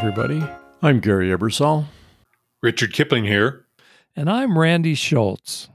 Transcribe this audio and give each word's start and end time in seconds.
everybody. 0.00 0.42
I'm 0.80 0.98
Gary 1.00 1.28
Ebersol. 1.28 1.84
Richard 2.62 2.94
Kipling 2.94 3.24
here. 3.24 3.66
And 4.16 4.30
I'm 4.30 4.58
Randy 4.58 4.94
Schultz. 4.94 5.68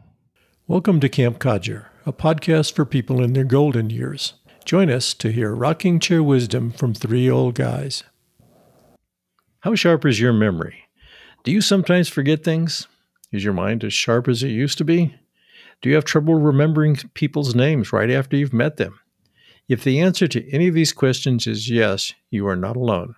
Welcome 0.66 1.00
to 1.02 1.10
Camp 1.10 1.38
Codger, 1.38 1.92
a 2.08 2.12
podcast 2.12 2.74
for 2.74 2.86
people 2.86 3.22
in 3.22 3.34
their 3.34 3.44
golden 3.44 3.92
years. 3.92 4.34
Join 4.66 4.90
us 4.90 5.14
to 5.14 5.32
hear 5.32 5.54
rocking 5.54 6.00
chair 6.00 6.24
wisdom 6.24 6.72
from 6.72 6.96
three 6.96 7.30
old 7.30 7.54
guys. 7.54 8.02
How 9.60 9.76
sharp 9.76 10.08
is 10.08 10.20
your 10.20 10.34
memory? 10.34 10.86
Do 11.44 11.52
you 11.52 11.62
sometimes 11.62 12.10
forget 12.10 12.44
things? 12.44 12.88
Is 13.32 13.44
your 13.44 13.54
mind 13.54 13.84
as 13.84 13.94
sharp 13.94 14.28
as 14.28 14.42
it 14.42 14.48
used 14.48 14.80
to 14.80 14.84
be? 14.84 15.14
Do 15.84 15.90
you 15.90 15.94
have 15.94 16.06
trouble 16.06 16.34
remembering 16.34 16.96
people's 17.14 17.54
names 17.54 17.94
right 17.94 18.10
after 18.10 18.36
you've 18.36 18.54
met 18.54 18.78
them? 18.78 19.00
If 19.70 19.84
the 19.84 20.00
answer 20.00 20.28
to 20.30 20.52
any 20.52 20.68
of 20.68 20.74
these 20.74 20.94
questions 20.94 21.46
is 21.46 21.70
yes, 21.70 22.12
you 22.32 22.48
are 22.48 22.56
not 22.56 22.76
alone. 22.76 23.14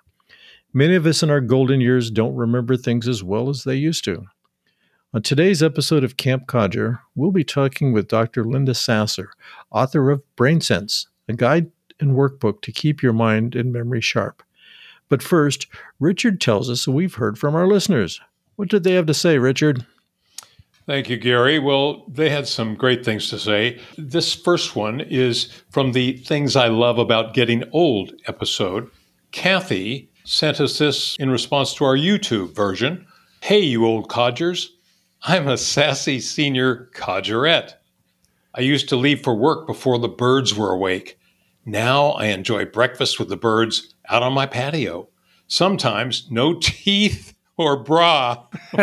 Many 0.77 0.93
of 0.93 1.07
us 1.07 1.23
in 1.23 1.31
our 1.31 1.41
golden 1.41 1.81
years 1.81 2.11
don't 2.11 2.35
remember 2.35 2.77
things 2.77 3.07
as 3.07 3.23
well 3.23 3.49
as 3.49 3.63
they 3.63 3.73
used 3.73 4.03
to. 4.03 4.27
On 5.11 5.23
today's 5.23 5.63
episode 5.63 6.03
of 6.03 6.17
Camp 6.17 6.45
Codger, 6.45 6.99
we'll 7.15 7.31
be 7.31 7.43
talking 7.43 7.93
with 7.93 8.07
Dr. 8.07 8.43
Linda 8.43 8.75
Sasser, 8.75 9.31
author 9.71 10.11
of 10.11 10.21
Brain 10.35 10.61
Sense, 10.61 11.07
a 11.27 11.33
guide 11.33 11.71
and 11.99 12.15
workbook 12.15 12.61
to 12.61 12.71
keep 12.71 13.01
your 13.01 13.11
mind 13.11 13.55
and 13.55 13.73
memory 13.73 14.01
sharp. 14.01 14.43
But 15.09 15.23
first, 15.23 15.65
Richard 15.99 16.39
tells 16.39 16.69
us 16.69 16.87
we've 16.87 17.15
heard 17.15 17.39
from 17.39 17.55
our 17.55 17.65
listeners. 17.65 18.21
What 18.55 18.69
did 18.69 18.83
they 18.83 18.93
have 18.93 19.07
to 19.07 19.15
say, 19.15 19.39
Richard? 19.39 19.83
Thank 20.85 21.09
you, 21.09 21.17
Gary. 21.17 21.57
Well, 21.57 22.05
they 22.07 22.29
had 22.29 22.47
some 22.47 22.75
great 22.75 23.03
things 23.03 23.31
to 23.31 23.39
say. 23.39 23.79
This 23.97 24.35
first 24.35 24.75
one 24.75 24.99
is 24.99 25.51
from 25.71 25.93
the 25.93 26.17
Things 26.17 26.55
I 26.55 26.67
Love 26.67 26.99
About 26.99 27.33
Getting 27.33 27.63
Old 27.71 28.13
episode. 28.27 28.91
Kathy 29.31 30.11
sent 30.27 30.59
us 30.59 30.77
this 30.77 31.15
in 31.19 31.29
response 31.29 31.73
to 31.73 31.85
our 31.85 31.95
YouTube 31.95 32.53
version. 32.53 33.07
Hey, 33.41 33.61
you 33.61 33.85
old 33.85 34.09
codgers. 34.09 34.75
I'm 35.23 35.47
a 35.47 35.57
sassy 35.57 36.19
senior 36.19 36.89
codgerette. 36.93 37.75
I 38.53 38.61
used 38.61 38.89
to 38.89 38.97
leave 38.97 39.23
for 39.23 39.35
work 39.35 39.65
before 39.65 39.97
the 39.97 40.09
birds 40.09 40.53
were 40.53 40.73
awake. 40.73 41.17
Now 41.65 42.07
I 42.09 42.25
enjoy 42.25 42.65
breakfast 42.65 43.19
with 43.19 43.29
the 43.29 43.37
birds 43.37 43.93
out 44.09 44.21
on 44.21 44.33
my 44.33 44.45
patio. 44.45 45.07
Sometimes 45.47 46.27
no 46.29 46.53
teeth 46.61 47.33
or 47.57 47.81
bra. 47.81 48.45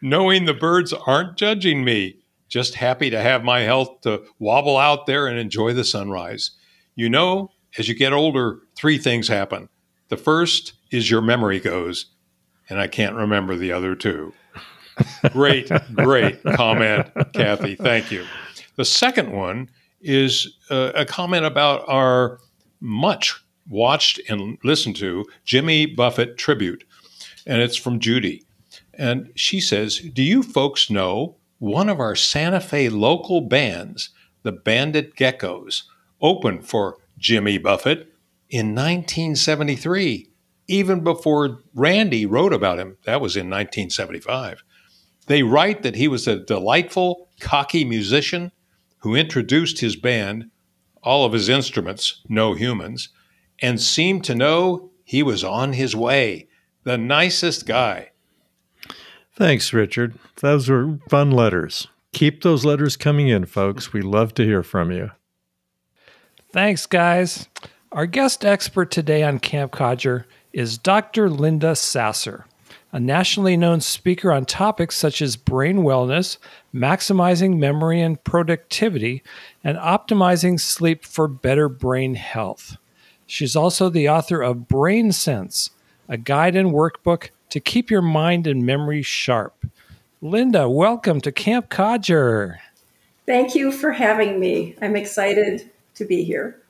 Knowing 0.00 0.44
the 0.44 0.54
birds 0.54 0.92
aren't 0.92 1.36
judging 1.36 1.84
me, 1.84 2.18
just 2.48 2.76
happy 2.76 3.10
to 3.10 3.20
have 3.20 3.42
my 3.42 3.60
health 3.60 4.02
to 4.02 4.22
wobble 4.38 4.76
out 4.76 5.06
there 5.06 5.26
and 5.26 5.38
enjoy 5.38 5.72
the 5.74 5.84
sunrise. 5.84 6.52
You 6.94 7.08
know, 7.10 7.50
as 7.76 7.88
you 7.88 7.94
get 7.94 8.12
older, 8.12 8.60
three 8.76 8.98
things 8.98 9.28
happen. 9.28 9.68
The 10.08 10.16
first 10.16 10.72
is 10.90 11.10
your 11.10 11.20
memory 11.20 11.60
goes, 11.60 12.06
and 12.68 12.80
I 12.80 12.86
can't 12.86 13.14
remember 13.14 13.56
the 13.56 13.72
other 13.72 13.94
two. 13.94 14.32
great, 15.30 15.70
great 15.94 16.42
comment, 16.42 17.08
Kathy. 17.34 17.74
Thank 17.74 18.10
you. 18.10 18.24
The 18.76 18.84
second 18.84 19.32
one 19.32 19.70
is 20.00 20.56
uh, 20.70 20.92
a 20.94 21.04
comment 21.04 21.44
about 21.44 21.84
our 21.88 22.38
much 22.80 23.34
watched 23.68 24.20
and 24.28 24.56
listened 24.64 24.96
to 24.96 25.26
Jimmy 25.44 25.86
Buffett 25.86 26.38
tribute, 26.38 26.84
and 27.46 27.60
it's 27.60 27.76
from 27.76 28.00
Judy. 28.00 28.44
And 28.94 29.30
she 29.34 29.60
says, 29.60 29.98
Do 29.98 30.22
you 30.22 30.42
folks 30.42 30.90
know 30.90 31.36
one 31.58 31.88
of 31.88 32.00
our 32.00 32.16
Santa 32.16 32.60
Fe 32.60 32.88
local 32.88 33.40
bands, 33.40 34.10
the 34.42 34.52
Bandit 34.52 35.16
Geckos, 35.16 35.82
opened 36.20 36.66
for 36.66 36.96
Jimmy 37.18 37.58
Buffett 37.58 38.14
in 38.48 38.74
1973, 38.74 40.30
even 40.68 41.04
before 41.04 41.60
Randy 41.74 42.24
wrote 42.24 42.52
about 42.52 42.78
him? 42.78 42.96
That 43.04 43.20
was 43.20 43.36
in 43.36 43.50
1975. 43.50 44.62
They 45.26 45.42
write 45.42 45.82
that 45.82 45.96
he 45.96 46.08
was 46.08 46.26
a 46.26 46.38
delightful, 46.38 47.28
cocky 47.40 47.84
musician 47.84 48.52
who 48.98 49.14
introduced 49.14 49.80
his 49.80 49.96
band, 49.96 50.50
all 51.02 51.24
of 51.24 51.32
his 51.32 51.48
instruments, 51.48 52.22
no 52.28 52.54
humans, 52.54 53.10
and 53.60 53.80
seemed 53.80 54.24
to 54.24 54.34
know 54.34 54.90
he 55.04 55.22
was 55.22 55.44
on 55.44 55.74
his 55.74 55.94
way. 55.94 56.48
The 56.84 56.98
nicest 56.98 57.66
guy. 57.66 58.10
Thanks, 59.34 59.72
Richard. 59.72 60.18
Those 60.40 60.68
were 60.68 60.98
fun 61.08 61.30
letters. 61.30 61.88
Keep 62.12 62.42
those 62.42 62.64
letters 62.64 62.96
coming 62.96 63.28
in, 63.28 63.46
folks. 63.46 63.92
We 63.92 64.00
love 64.00 64.34
to 64.34 64.44
hear 64.44 64.62
from 64.62 64.90
you. 64.90 65.10
Thanks, 66.50 66.86
guys. 66.86 67.46
Our 67.92 68.06
guest 68.06 68.42
expert 68.42 68.90
today 68.90 69.22
on 69.22 69.38
Camp 69.38 69.70
Codger 69.70 70.24
is 70.50 70.78
Dr. 70.78 71.28
Linda 71.28 71.76
Sasser, 71.76 72.46
a 72.90 72.98
nationally 72.98 73.54
known 73.54 73.82
speaker 73.82 74.32
on 74.32 74.46
topics 74.46 74.96
such 74.96 75.20
as 75.20 75.36
brain 75.36 75.80
wellness, 75.80 76.38
maximizing 76.74 77.58
memory 77.58 78.00
and 78.00 78.24
productivity, 78.24 79.22
and 79.62 79.76
optimizing 79.76 80.58
sleep 80.58 81.04
for 81.04 81.28
better 81.28 81.68
brain 81.68 82.14
health. 82.14 82.78
She's 83.26 83.54
also 83.54 83.90
the 83.90 84.08
author 84.08 84.40
of 84.40 84.68
Brain 84.68 85.12
Sense, 85.12 85.68
a 86.08 86.16
guide 86.16 86.56
and 86.56 86.72
workbook 86.72 87.28
to 87.50 87.60
keep 87.60 87.90
your 87.90 88.00
mind 88.00 88.46
and 88.46 88.64
memory 88.64 89.02
sharp. 89.02 89.66
Linda, 90.22 90.66
welcome 90.66 91.20
to 91.20 91.30
Camp 91.30 91.68
Codger. 91.68 92.60
Thank 93.26 93.54
you 93.54 93.70
for 93.70 93.92
having 93.92 94.40
me. 94.40 94.76
I'm 94.80 94.96
excited 94.96 95.70
to 95.98 96.04
be 96.04 96.24
here. 96.24 96.60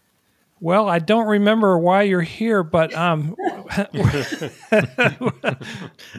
Well, 0.61 0.89
I 0.89 0.99
don't 0.99 1.29
remember 1.29 1.79
why 1.79 2.03
you're 2.03 2.21
here, 2.21 2.65
but 2.65 2.93
um. 2.95 3.37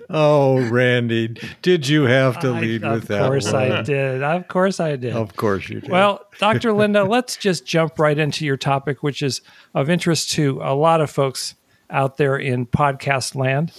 oh, 0.10 0.70
Randy, 0.70 1.36
did 1.62 1.88
you 1.88 2.04
have 2.04 2.40
to 2.40 2.52
lead 2.52 2.86
I, 2.86 2.94
with 2.94 3.10
that? 3.10 3.22
Of 3.22 3.28
course 3.28 3.52
one? 3.52 3.72
I 3.72 3.82
did. 3.82 4.24
Of 4.24 4.48
course 4.48 4.80
I 4.80 4.96
did. 4.96 5.14
Of 5.14 5.36
course 5.36 5.68
you 5.68 5.82
did. 5.82 5.90
Well, 5.90 6.26
Dr. 6.40 6.72
Linda, 6.72 7.04
let's 7.04 7.36
just 7.36 7.66
jump 7.66 8.00
right 8.00 8.18
into 8.18 8.46
your 8.46 8.56
topic, 8.56 9.04
which 9.04 9.22
is 9.22 9.42
of 9.74 9.90
interest 9.90 10.32
to 10.32 10.62
a 10.64 10.74
lot 10.74 11.02
of 11.02 11.12
folks 11.12 11.56
out 11.90 12.16
there 12.16 12.38
in 12.38 12.66
podcast 12.66 13.36
land. 13.36 13.74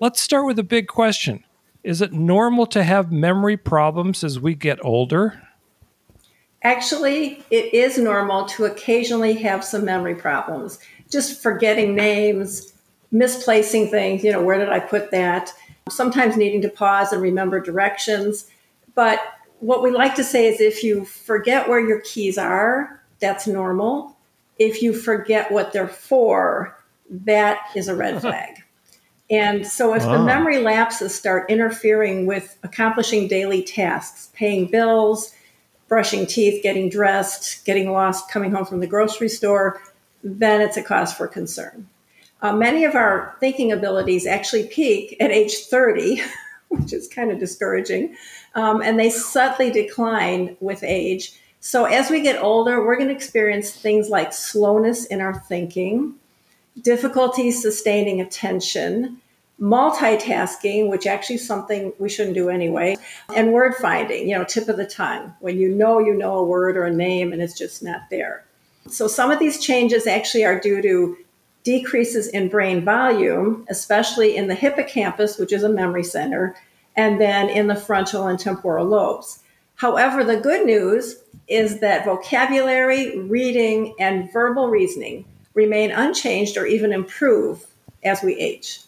Let's 0.00 0.20
start 0.20 0.46
with 0.46 0.60
a 0.60 0.64
big 0.64 0.86
question. 0.86 1.42
Is 1.82 2.00
it 2.00 2.12
normal 2.12 2.66
to 2.66 2.84
have 2.84 3.10
memory 3.10 3.56
problems 3.56 4.22
as 4.22 4.38
we 4.38 4.54
get 4.54 4.78
older? 4.84 5.42
Actually, 6.64 7.44
it 7.50 7.74
is 7.74 7.98
normal 7.98 8.46
to 8.46 8.64
occasionally 8.64 9.34
have 9.34 9.62
some 9.62 9.84
memory 9.84 10.14
problems, 10.14 10.78
just 11.10 11.42
forgetting 11.42 11.94
names, 11.94 12.72
misplacing 13.12 13.90
things, 13.90 14.24
you 14.24 14.32
know, 14.32 14.42
where 14.42 14.58
did 14.58 14.70
I 14.70 14.80
put 14.80 15.10
that? 15.10 15.52
Sometimes 15.90 16.38
needing 16.38 16.62
to 16.62 16.70
pause 16.70 17.12
and 17.12 17.20
remember 17.20 17.60
directions. 17.60 18.46
But 18.94 19.20
what 19.60 19.82
we 19.82 19.90
like 19.90 20.14
to 20.14 20.24
say 20.24 20.46
is 20.46 20.60
if 20.60 20.82
you 20.82 21.04
forget 21.04 21.68
where 21.68 21.80
your 21.80 22.00
keys 22.00 22.38
are, 22.38 23.02
that's 23.20 23.46
normal. 23.46 24.16
If 24.58 24.82
you 24.82 24.94
forget 24.94 25.52
what 25.52 25.72
they're 25.72 25.86
for, 25.86 26.78
that 27.10 27.58
is 27.76 27.88
a 27.88 27.94
red 27.94 28.20
flag. 28.22 28.62
And 29.30 29.66
so, 29.66 29.94
if 29.94 30.02
the 30.02 30.08
ah. 30.10 30.24
memory 30.24 30.58
lapses 30.58 31.14
start 31.14 31.50
interfering 31.50 32.26
with 32.26 32.58
accomplishing 32.62 33.26
daily 33.26 33.62
tasks, 33.62 34.30
paying 34.34 34.70
bills, 34.70 35.32
brushing 35.94 36.26
teeth, 36.26 36.60
getting 36.60 36.88
dressed, 36.88 37.64
getting 37.64 37.92
lost 37.92 38.28
coming 38.28 38.50
home 38.50 38.64
from 38.64 38.80
the 38.80 38.86
grocery 38.88 39.28
store, 39.28 39.80
then 40.24 40.60
it's 40.60 40.76
a 40.76 40.82
cause 40.82 41.14
for 41.14 41.28
concern. 41.28 41.88
Uh, 42.42 42.52
many 42.52 42.84
of 42.84 42.96
our 42.96 43.36
thinking 43.38 43.70
abilities 43.70 44.26
actually 44.26 44.66
peak 44.66 45.16
at 45.20 45.30
age 45.30 45.54
30, 45.70 46.20
which 46.68 46.92
is 46.92 47.06
kind 47.06 47.30
of 47.30 47.38
discouraging, 47.38 48.16
um, 48.56 48.82
and 48.82 48.98
they 48.98 49.08
subtly 49.08 49.70
decline 49.70 50.56
with 50.58 50.82
age. 50.82 51.38
So, 51.60 51.84
as 51.84 52.10
we 52.10 52.22
get 52.22 52.42
older, 52.42 52.84
we're 52.84 52.96
going 52.96 53.10
to 53.10 53.14
experience 53.14 53.70
things 53.70 54.08
like 54.08 54.32
slowness 54.32 55.06
in 55.06 55.20
our 55.20 55.38
thinking, 55.38 56.14
difficulty 56.82 57.52
sustaining 57.52 58.20
attention, 58.20 59.20
multitasking, 59.60 60.88
which 60.88 61.06
actually 61.06 61.36
is 61.36 61.46
something 61.46 61.92
we 61.98 62.08
shouldn't 62.08 62.34
do 62.34 62.48
anyway, 62.48 62.96
and 63.34 63.52
word 63.52 63.74
finding, 63.76 64.28
you 64.28 64.36
know, 64.36 64.44
tip 64.44 64.68
of 64.68 64.76
the 64.76 64.86
tongue, 64.86 65.32
when 65.40 65.56
you 65.58 65.68
know 65.68 65.98
you 65.98 66.14
know 66.14 66.36
a 66.36 66.44
word 66.44 66.76
or 66.76 66.84
a 66.84 66.92
name 66.92 67.32
and 67.32 67.40
it's 67.40 67.56
just 67.56 67.82
not 67.82 68.02
there. 68.10 68.44
So 68.88 69.06
some 69.06 69.30
of 69.30 69.38
these 69.38 69.60
changes 69.60 70.06
actually 70.06 70.44
are 70.44 70.60
due 70.60 70.82
to 70.82 71.16
decreases 71.62 72.28
in 72.28 72.48
brain 72.48 72.84
volume, 72.84 73.64
especially 73.68 74.36
in 74.36 74.48
the 74.48 74.54
hippocampus, 74.54 75.38
which 75.38 75.52
is 75.52 75.62
a 75.62 75.68
memory 75.68 76.04
center, 76.04 76.54
and 76.96 77.20
then 77.20 77.48
in 77.48 77.66
the 77.66 77.74
frontal 77.74 78.26
and 78.26 78.38
temporal 78.38 78.86
lobes. 78.86 79.42
However, 79.76 80.22
the 80.22 80.36
good 80.36 80.66
news 80.66 81.16
is 81.48 81.80
that 81.80 82.04
vocabulary, 82.04 83.18
reading, 83.20 83.94
and 83.98 84.32
verbal 84.32 84.68
reasoning 84.68 85.24
remain 85.54 85.90
unchanged 85.90 86.56
or 86.56 86.66
even 86.66 86.92
improve 86.92 87.66
as 88.04 88.22
we 88.22 88.34
age. 88.36 88.83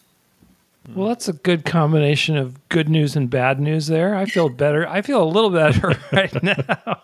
Well, 0.95 1.09
that's 1.09 1.27
a 1.27 1.33
good 1.33 1.65
combination 1.65 2.37
of 2.37 2.69
good 2.69 2.87
news 2.87 3.15
and 3.15 3.29
bad 3.29 3.59
news 3.59 3.87
there. 3.87 4.15
I 4.15 4.25
feel 4.25 4.47
better. 4.47 4.87
I 4.87 5.01
feel 5.01 5.21
a 5.21 5.25
little 5.25 5.49
better 5.49 5.99
right 6.11 6.43
now. 6.43 7.01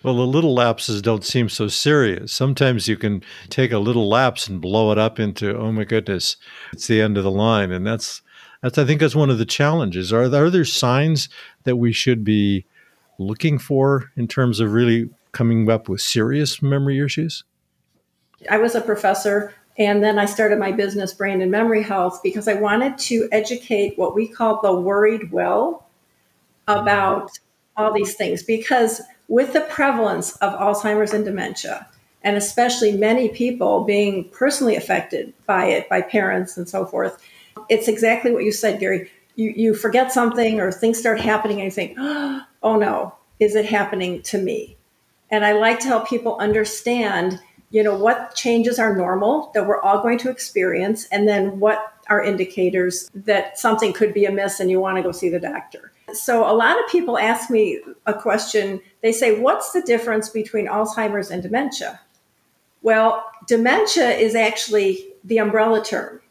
Well, 0.04 0.15
the 0.15 0.27
little 0.27 0.54
lapses 0.54 1.01
don't 1.01 1.25
seem 1.25 1.50
so 1.50 1.68
serious. 1.68 2.31
Sometimes 2.31 2.88
you 2.88 2.95
can 2.98 3.24
take 3.50 3.71
a 3.71 3.80
little 3.80 4.07
lapse 4.07 4.48
and 4.48 4.62
blow 4.62 4.92
it 4.92 4.98
up 4.98 5.19
into, 5.19 5.57
oh 5.57 5.71
my 5.71 5.83
goodness, 5.83 6.38
it's 6.71 6.88
the 6.88 7.01
end 7.01 7.18
of 7.18 7.24
the 7.24 7.31
line. 7.31 7.71
And 7.71 7.86
that's, 7.86 8.21
that's 8.62 8.77
I 8.77 8.86
think 8.86 9.01
that's 9.01 9.15
one 9.15 9.30
of 9.30 9.38
the 9.38 9.45
challenges. 9.45 10.13
Are 10.13 10.30
there, 10.30 10.45
are 10.45 10.50
there 10.50 10.65
signs 10.65 11.30
that 11.63 11.77
we 11.77 11.92
should 11.92 12.24
be 12.24 12.65
looking 13.18 13.57
for 13.57 14.12
in 14.15 14.27
terms 14.27 14.59
of 14.59 14.71
really 14.71 15.09
coming 15.31 15.69
up 15.69 15.89
with 15.89 16.00
serious 16.00 16.62
memory 16.62 17.04
issues? 17.04 17.44
I 18.50 18.59
was 18.59 18.75
a 18.75 18.81
professor 18.81 19.56
and 19.77 20.03
then 20.03 20.18
I 20.18 20.25
started 20.25 20.57
my 20.57 20.71
business, 20.71 21.13
Brain 21.13 21.41
and 21.41 21.51
Memory 21.51 21.83
Health, 21.83 22.21
because 22.24 22.47
I 22.47 22.56
wanted 22.56 22.97
to 23.00 23.29
educate 23.31 23.97
what 23.97 24.15
we 24.15 24.27
call 24.27 24.62
the 24.62 24.74
worried 24.74 25.31
well 25.31 25.88
about 26.68 27.31
all 27.75 27.94
these 27.94 28.15
things. 28.15 28.41
Because 28.41 29.01
with 29.27 29.53
the 29.53 29.62
prevalence 29.62 30.35
of 30.38 30.53
Alzheimer's 30.59 31.13
and 31.13 31.24
dementia, 31.24 31.88
and 32.24 32.35
especially 32.35 32.97
many 32.97 33.29
people 33.29 33.83
being 33.83 34.29
personally 34.29 34.75
affected 34.75 35.31
by 35.45 35.65
it, 35.65 35.88
by 35.89 36.01
parents 36.01 36.57
and 36.57 36.68
so 36.68 36.85
forth, 36.85 37.21
it's 37.69 37.88
exactly 37.88 38.31
what 38.31 38.44
you 38.44 38.51
said, 38.51 38.80
Gary. 38.80 39.12
You, 39.35 39.53
you 39.56 39.73
forget 39.75 40.12
something 40.12 40.59
or 40.59 40.71
things 40.71 40.97
start 40.97 41.21
happening 41.21 41.57
and 41.57 41.65
you 41.65 41.71
think, 41.71 41.95
oh 42.00 42.77
no, 42.77 43.13
is 43.39 43.56
it 43.56 43.65
happening 43.65 44.23
to 44.23 44.39
me? 44.39 44.75
And 45.30 45.45
I 45.45 45.51
like 45.51 45.80
to 45.81 45.88
help 45.88 46.09
people 46.09 46.38
understand 46.39 47.39
you 47.69 47.84
know 47.84 47.98
what 47.98 48.34
changes 48.36 48.80
are 48.80 48.96
normal 48.96 49.52
that 49.54 49.68
we're 49.68 49.81
all 49.81 50.02
going 50.02 50.18
to 50.19 50.30
experience 50.30 51.06
and 51.08 51.28
then 51.28 51.60
what 51.60 51.94
are 52.10 52.24
indicators 52.24 53.10
that 53.14 53.60
something 53.60 53.92
could 53.92 54.14
be 54.14 54.25
amiss 54.25 54.60
and 54.60 54.72
you 54.72 54.80
want 54.80 54.98
to 54.98 55.04
go 55.04 55.12
see 55.12 55.30
the 55.30 55.40
doctor. 55.40 55.92
So 56.14 56.50
a 56.50 56.56
lot 56.56 56.80
of 56.80 56.90
people 56.90 57.18
ask 57.18 57.50
me 57.50 57.81
a 58.06 58.14
question 58.14 58.81
they 59.02 59.12
say 59.12 59.40
what's 59.40 59.72
the 59.72 59.81
difference 59.81 60.30
between 60.30 60.68
alzheimer's 60.68 61.30
and 61.30 61.44
dementia? 61.44 62.00
Well 62.81 63.25
dementia 63.48 64.10
is 64.12 64.36
actually 64.36 65.06
the 65.24 65.40
umbrella 65.40 65.84
term. 65.84 66.22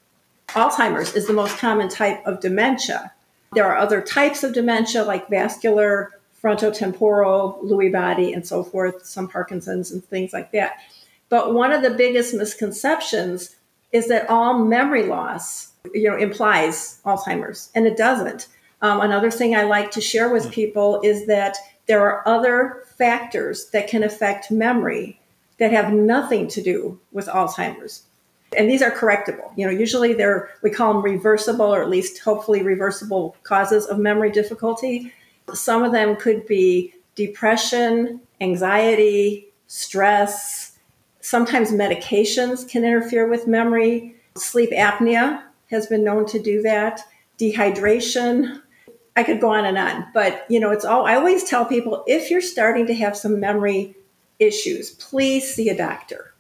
Alzheimer's 0.49 1.15
is 1.15 1.27
the 1.27 1.33
most 1.33 1.59
common 1.59 1.89
type 1.89 2.25
of 2.25 2.41
dementia. 2.41 3.13
There 3.53 3.67
are 3.67 3.77
other 3.77 4.01
types 4.01 4.43
of 4.43 4.55
dementia 4.55 5.05
like 5.05 5.29
vascular 5.29 6.13
frontotemporal 6.43 7.63
lewy 7.63 7.93
body 7.93 8.33
and 8.33 8.47
so 8.47 8.63
forth 8.63 9.05
some 9.05 9.29
parkinson's 9.29 9.91
and 9.91 10.05
things 10.05 10.33
like 10.33 10.53
that 10.53 10.79
but 11.29 11.55
one 11.55 11.73
of 11.73 11.83
the 11.83 11.91
biggest 11.91 12.35
misconceptions 12.35 13.57
is 13.93 14.09
that 14.09 14.29
all 14.29 14.59
memory 14.59 15.05
loss, 15.05 15.73
you 15.95 16.09
know, 16.09 16.17
implies 16.17 17.01
Alzheimer's, 17.05 17.71
and 17.75 17.87
it 17.87 17.97
doesn't. 17.97 18.49
Um, 18.83 19.01
another 19.01 19.31
thing 19.31 19.55
I 19.55 19.63
like 19.63 19.91
to 19.93 20.01
share 20.01 20.33
with 20.33 20.53
people 20.53 21.01
is 21.03 21.27
that 21.27 21.57
there 21.87 22.03
are 22.03 22.27
other 22.29 22.85
factors 22.97 23.71
that 23.71 23.89
can 23.89 24.03
affect 24.03 24.51
memory 24.51 25.21
that 25.59 25.73
have 25.73 25.93
nothing 25.93 26.49
to 26.49 26.63
do 26.63 27.01
with 27.13 27.27
Alzheimer's. 27.27 28.03
And 28.57 28.69
these 28.71 28.83
are 28.83 28.91
correctable. 28.91 29.51
You 29.57 29.67
know, 29.67 29.73
usually 29.73 30.13
they're 30.13 30.51
we 30.63 30.71
call 30.71 30.93
them 30.93 31.03
reversible 31.03 31.67
or 31.67 31.83
at 31.83 31.91
least 31.91 32.23
hopefully 32.23 32.63
reversible 32.63 33.37
causes 33.43 33.87
of 33.87 33.99
memory 33.99 34.31
difficulty. 34.31 35.13
Some 35.53 35.83
of 35.83 35.93
them 35.93 36.17
could 36.17 36.47
be 36.47 36.95
depression, 37.15 38.21
anxiety, 38.41 39.49
stress, 39.67 40.66
Sometimes 41.27 41.73
medications 41.73 42.69
can 42.69 42.85
interfere 42.85 43.29
with 43.29 43.49
memory. 43.49 44.15
Sleep 44.37 44.71
apnea 44.71 45.43
has 45.71 45.89
been 45.89 46.05
known 46.05 46.25
to 46.27 46.39
do 46.39 46.63
that. 46.63 47.01
Dehydration. 47.37 48.63
I 49.17 49.25
could 49.25 49.41
go 49.41 49.51
on 49.51 49.65
and 49.65 49.77
on, 49.77 50.07
but 50.15 50.47
you 50.49 50.61
know, 50.61 50.71
it's 50.71 50.85
all 50.85 51.05
I 51.05 51.17
always 51.17 51.43
tell 51.43 51.65
people 51.65 52.05
if 52.07 52.31
you're 52.31 52.41
starting 52.41 52.87
to 52.87 52.95
have 52.95 53.17
some 53.17 53.41
memory 53.41 53.97
issues, 54.39 54.91
please 54.91 55.53
see 55.53 55.69
a 55.69 55.77
doctor. 55.77 56.33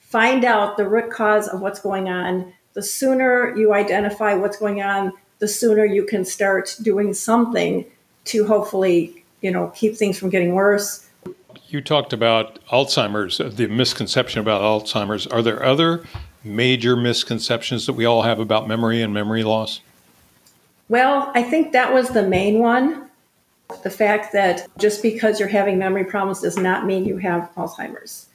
Find 0.00 0.44
out 0.44 0.76
the 0.76 0.86
root 0.86 1.10
cause 1.10 1.48
of 1.48 1.62
what's 1.62 1.80
going 1.80 2.10
on. 2.10 2.52
The 2.74 2.82
sooner 2.82 3.56
you 3.56 3.72
identify 3.72 4.34
what's 4.34 4.58
going 4.58 4.82
on, 4.82 5.14
the 5.38 5.48
sooner 5.48 5.86
you 5.86 6.04
can 6.04 6.26
start 6.26 6.76
doing 6.82 7.14
something 7.14 7.86
to 8.26 8.46
hopefully, 8.46 9.24
you 9.40 9.50
know, 9.50 9.72
keep 9.74 9.96
things 9.96 10.18
from 10.18 10.28
getting 10.28 10.52
worse 10.52 11.05
you 11.68 11.80
talked 11.80 12.12
about 12.12 12.64
Alzheimer's, 12.66 13.40
uh, 13.40 13.50
the 13.52 13.66
misconception 13.66 14.40
about 14.40 14.62
Alzheimer's. 14.62 15.26
Are 15.26 15.42
there 15.42 15.62
other 15.64 16.04
major 16.44 16.96
misconceptions 16.96 17.86
that 17.86 17.94
we 17.94 18.04
all 18.04 18.22
have 18.22 18.38
about 18.38 18.68
memory 18.68 19.02
and 19.02 19.12
memory 19.12 19.42
loss? 19.42 19.80
Well, 20.88 21.32
I 21.34 21.42
think 21.42 21.72
that 21.72 21.92
was 21.92 22.10
the 22.10 22.22
main 22.22 22.60
one. 22.60 23.10
The 23.82 23.90
fact 23.90 24.32
that 24.32 24.68
just 24.78 25.02
because 25.02 25.40
you're 25.40 25.48
having 25.48 25.76
memory 25.76 26.04
problems 26.04 26.40
does 26.40 26.56
not 26.56 26.86
mean 26.86 27.04
you 27.04 27.16
have 27.18 27.50
Alzheimer's. 27.56 28.28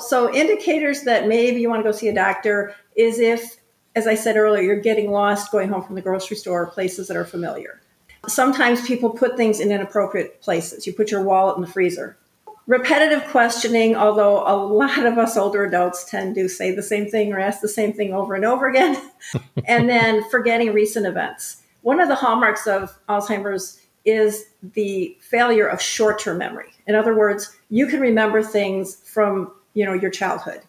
So, 0.00 0.34
indicators 0.34 1.02
that 1.02 1.28
maybe 1.28 1.60
you 1.60 1.70
want 1.70 1.80
to 1.80 1.88
go 1.88 1.92
see 1.92 2.08
a 2.08 2.14
doctor 2.14 2.74
is 2.96 3.20
if, 3.20 3.56
as 3.94 4.06
I 4.08 4.16
said 4.16 4.36
earlier, 4.36 4.62
you're 4.62 4.80
getting 4.80 5.12
lost 5.12 5.52
going 5.52 5.68
home 5.68 5.82
from 5.84 5.94
the 5.94 6.02
grocery 6.02 6.36
store, 6.36 6.64
or 6.64 6.66
places 6.66 7.06
that 7.08 7.16
are 7.16 7.24
familiar. 7.24 7.80
Sometimes 8.26 8.84
people 8.84 9.08
put 9.08 9.36
things 9.36 9.60
in 9.60 9.70
inappropriate 9.70 10.42
places. 10.42 10.86
You 10.86 10.92
put 10.92 11.12
your 11.12 11.22
wallet 11.22 11.56
in 11.56 11.62
the 11.62 11.68
freezer 11.68 12.18
repetitive 12.66 13.24
questioning, 13.28 13.94
although 13.94 14.42
a 14.46 14.56
lot 14.56 15.04
of 15.04 15.18
us 15.18 15.36
older 15.36 15.64
adults 15.64 16.08
tend 16.08 16.34
to 16.34 16.48
say 16.48 16.74
the 16.74 16.82
same 16.82 17.08
thing 17.08 17.32
or 17.32 17.38
ask 17.38 17.60
the 17.60 17.68
same 17.68 17.92
thing 17.92 18.12
over 18.12 18.34
and 18.34 18.44
over 18.44 18.66
again, 18.66 19.00
and 19.64 19.88
then 19.88 20.28
forgetting 20.30 20.72
recent 20.72 21.06
events. 21.06 21.62
One 21.82 22.00
of 22.00 22.08
the 22.08 22.16
hallmarks 22.16 22.66
of 22.66 22.98
Alzheimer's 23.08 23.80
is 24.04 24.46
the 24.62 25.16
failure 25.20 25.66
of 25.66 25.80
short-term 25.80 26.38
memory. 26.38 26.72
In 26.86 26.94
other 26.94 27.16
words, 27.16 27.56
you 27.70 27.86
can 27.86 28.00
remember 28.00 28.42
things 28.42 28.96
from, 28.96 29.52
you 29.74 29.84
know, 29.84 29.92
your 29.92 30.10
childhood, 30.10 30.60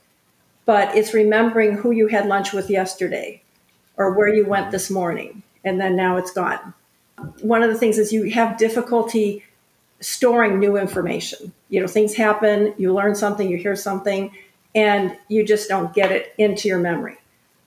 but 0.66 0.96
it's 0.96 1.14
remembering 1.14 1.74
who 1.74 1.92
you 1.92 2.08
had 2.08 2.28
lunch 2.28 2.52
with 2.54 2.70
yesterday 2.70 3.42
or 3.96 4.14
where 4.14 4.28
you 4.28 4.46
went 4.46 4.66
mm-hmm. 4.66 4.72
this 4.72 4.90
morning 4.90 5.44
and 5.64 5.80
then 5.80 5.96
now 5.96 6.18
it's 6.18 6.32
gone. 6.32 6.74
One 7.42 7.64
of 7.64 7.70
the 7.70 7.78
things 7.78 7.98
is 7.98 8.14
you 8.14 8.32
have 8.32 8.58
difficulty 8.58 9.44
storing 10.00 10.60
new 10.60 10.78
information. 10.78 11.52
You 11.70 11.82
know, 11.82 11.88
things 11.88 12.16
happen, 12.16 12.74
you 12.78 12.94
learn 12.94 13.16
something, 13.16 13.50
you 13.50 13.58
hear 13.58 13.76
something, 13.76 14.32
and 14.76 15.18
you 15.28 15.46
just 15.46 15.68
don't 15.68 15.94
get 15.94 16.12
it 16.12 16.34
into 16.38 16.68
your 16.68 16.80
memory. 16.80 17.18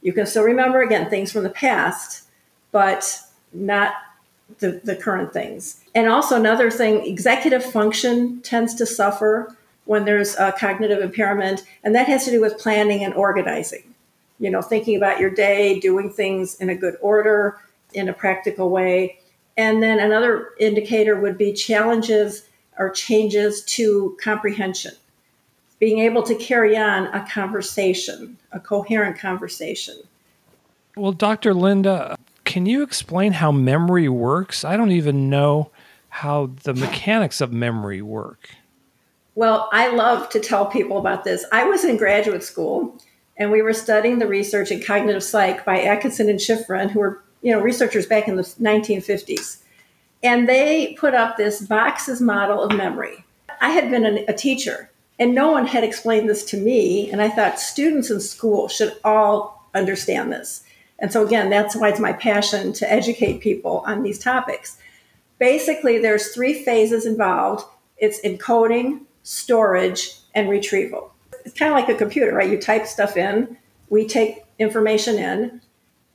You 0.03 0.13
can 0.13 0.27
still 0.27 0.45
remember, 0.45 0.83
again, 0.83 1.11
things 1.11 1.33
from 1.33 1.43
the 1.43 1.51
past, 1.51 2.25
but 2.73 3.21
not 3.53 3.95
the, 4.59 4.81
the 4.85 4.97
current 4.97 5.33
things. 5.33 5.83
And 5.95 6.09
also, 6.09 6.37
another 6.37 6.71
thing, 6.71 7.05
executive 7.05 7.65
function 7.65 8.41
tends 8.43 8.75
to 8.77 8.87
suffer 8.87 9.57
when 9.85 10.05
there's 10.05 10.37
a 10.37 10.53
cognitive 10.53 11.03
impairment, 11.03 11.65
and 11.83 11.95
that 11.95 12.07
has 12.07 12.25
to 12.25 12.31
do 12.31 12.41
with 12.41 12.59
planning 12.59 13.05
and 13.05 13.13
organizing. 13.15 13.95
You 14.39 14.51
know, 14.51 14.63
thinking 14.63 14.97
about 14.97 15.21
your 15.21 15.31
day, 15.31 15.81
doing 15.81 16.11
things 16.11 16.55
in 16.57 16.71
a 16.71 16.75
good 16.75 16.97
order, 17.01 17.59
in 17.93 18.09
a 18.09 18.13
practical 18.13 18.71
way. 18.71 19.19
And 19.61 19.83
then 19.83 20.01
another 20.01 20.55
indicator 20.59 21.21
would 21.21 21.37
be 21.37 21.53
challenges 21.53 22.45
or 22.79 22.89
changes 22.89 23.63
to 23.65 24.17
comprehension, 24.19 24.95
being 25.79 25.99
able 25.99 26.23
to 26.23 26.35
carry 26.35 26.79
on 26.79 27.09
a 27.09 27.29
conversation, 27.29 28.39
a 28.53 28.59
coherent 28.59 29.19
conversation. 29.19 29.97
Well, 30.97 31.13
Dr. 31.13 31.53
Linda, 31.53 32.17
can 32.45 32.65
you 32.65 32.83
explain 32.83 33.35
how 33.35 33.53
memory 33.53 34.09
works? 34.09 34.65
I 34.65 34.79
don't 34.79 34.93
even 34.93 35.29
know 35.29 35.71
how 36.09 36.53
the 36.63 36.73
mechanics 36.73 37.43
of 37.43 37.53
memory 37.53 38.01
work. 38.01 38.49
Well, 39.35 39.69
I 39.75 39.89
love 39.89 40.31
to 40.31 40.41
tell 40.41 40.65
people 40.65 40.97
about 40.97 41.25
this. 41.25 41.45
I 41.53 41.65
was 41.65 41.85
in 41.85 41.99
graduate 41.99 42.45
school 42.45 42.99
and 43.37 43.51
we 43.51 43.61
were 43.61 43.75
studying 43.75 44.21
the 44.21 44.27
research 44.27 44.71
in 44.71 44.83
cognitive 44.83 45.23
psych 45.23 45.67
by 45.67 45.83
Atkinson 45.83 46.31
and 46.31 46.39
Shiffrin, 46.39 46.91
who 46.91 47.01
were 47.01 47.23
you 47.43 47.53
know, 47.53 47.61
researchers 47.61 48.07
back 48.07 48.29
in 48.29 48.37
the 48.37 48.43
1950s. 48.43 49.59
And 50.23 50.49
they 50.49 50.95
put 50.99 51.15
up 51.15 51.37
this 51.37 51.63
boxes 51.63 52.21
model 52.21 52.63
of 52.63 52.77
memory. 52.77 53.25
I 53.61 53.71
had 53.71 53.91
been 53.91 54.05
a 54.29 54.35
teacher 54.35 54.91
and 55.19 55.35
no 55.35 55.51
one 55.51 55.67
had 55.67 55.85
explained 55.85 56.29
this 56.29 56.45
to 56.47 56.57
me. 56.57 57.11
And 57.11 57.21
I 57.21 57.29
thought 57.29 57.61
students 57.61 58.11
in 58.11 58.21
school 58.21 58.69
should 58.69 58.97
all 59.05 59.69
understand 59.75 60.33
this. 60.33 60.65
And 60.99 61.13
so, 61.13 61.25
again, 61.25 61.51
that's 61.51 61.77
why 61.77 61.91
it's 61.91 62.01
my 62.01 62.15
passion 62.15 62.73
to 62.75 62.91
educate 62.91 63.41
people 63.41 63.83
on 63.87 64.03
these 64.03 64.19
topics. 64.19 64.79
Basically, 65.39 65.99
there's 65.99 66.35
three 66.35 66.65
phases 66.65 67.07
involved 67.07 67.65
it's 67.99 68.21
encoding, 68.23 69.03
storage, 69.23 70.17
and 70.35 70.49
retrieval. 70.49 71.13
It's 71.45 71.59
kind 71.59 71.71
of 71.71 71.79
like 71.79 71.91
a 71.91 71.99
computer, 71.99 72.35
right? 72.35 72.51
You 72.51 72.59
type 72.59 72.87
stuff 72.87 73.19
in, 73.19 73.59
we 73.91 74.09
take 74.09 74.43
information 74.59 75.17
in, 75.17 75.61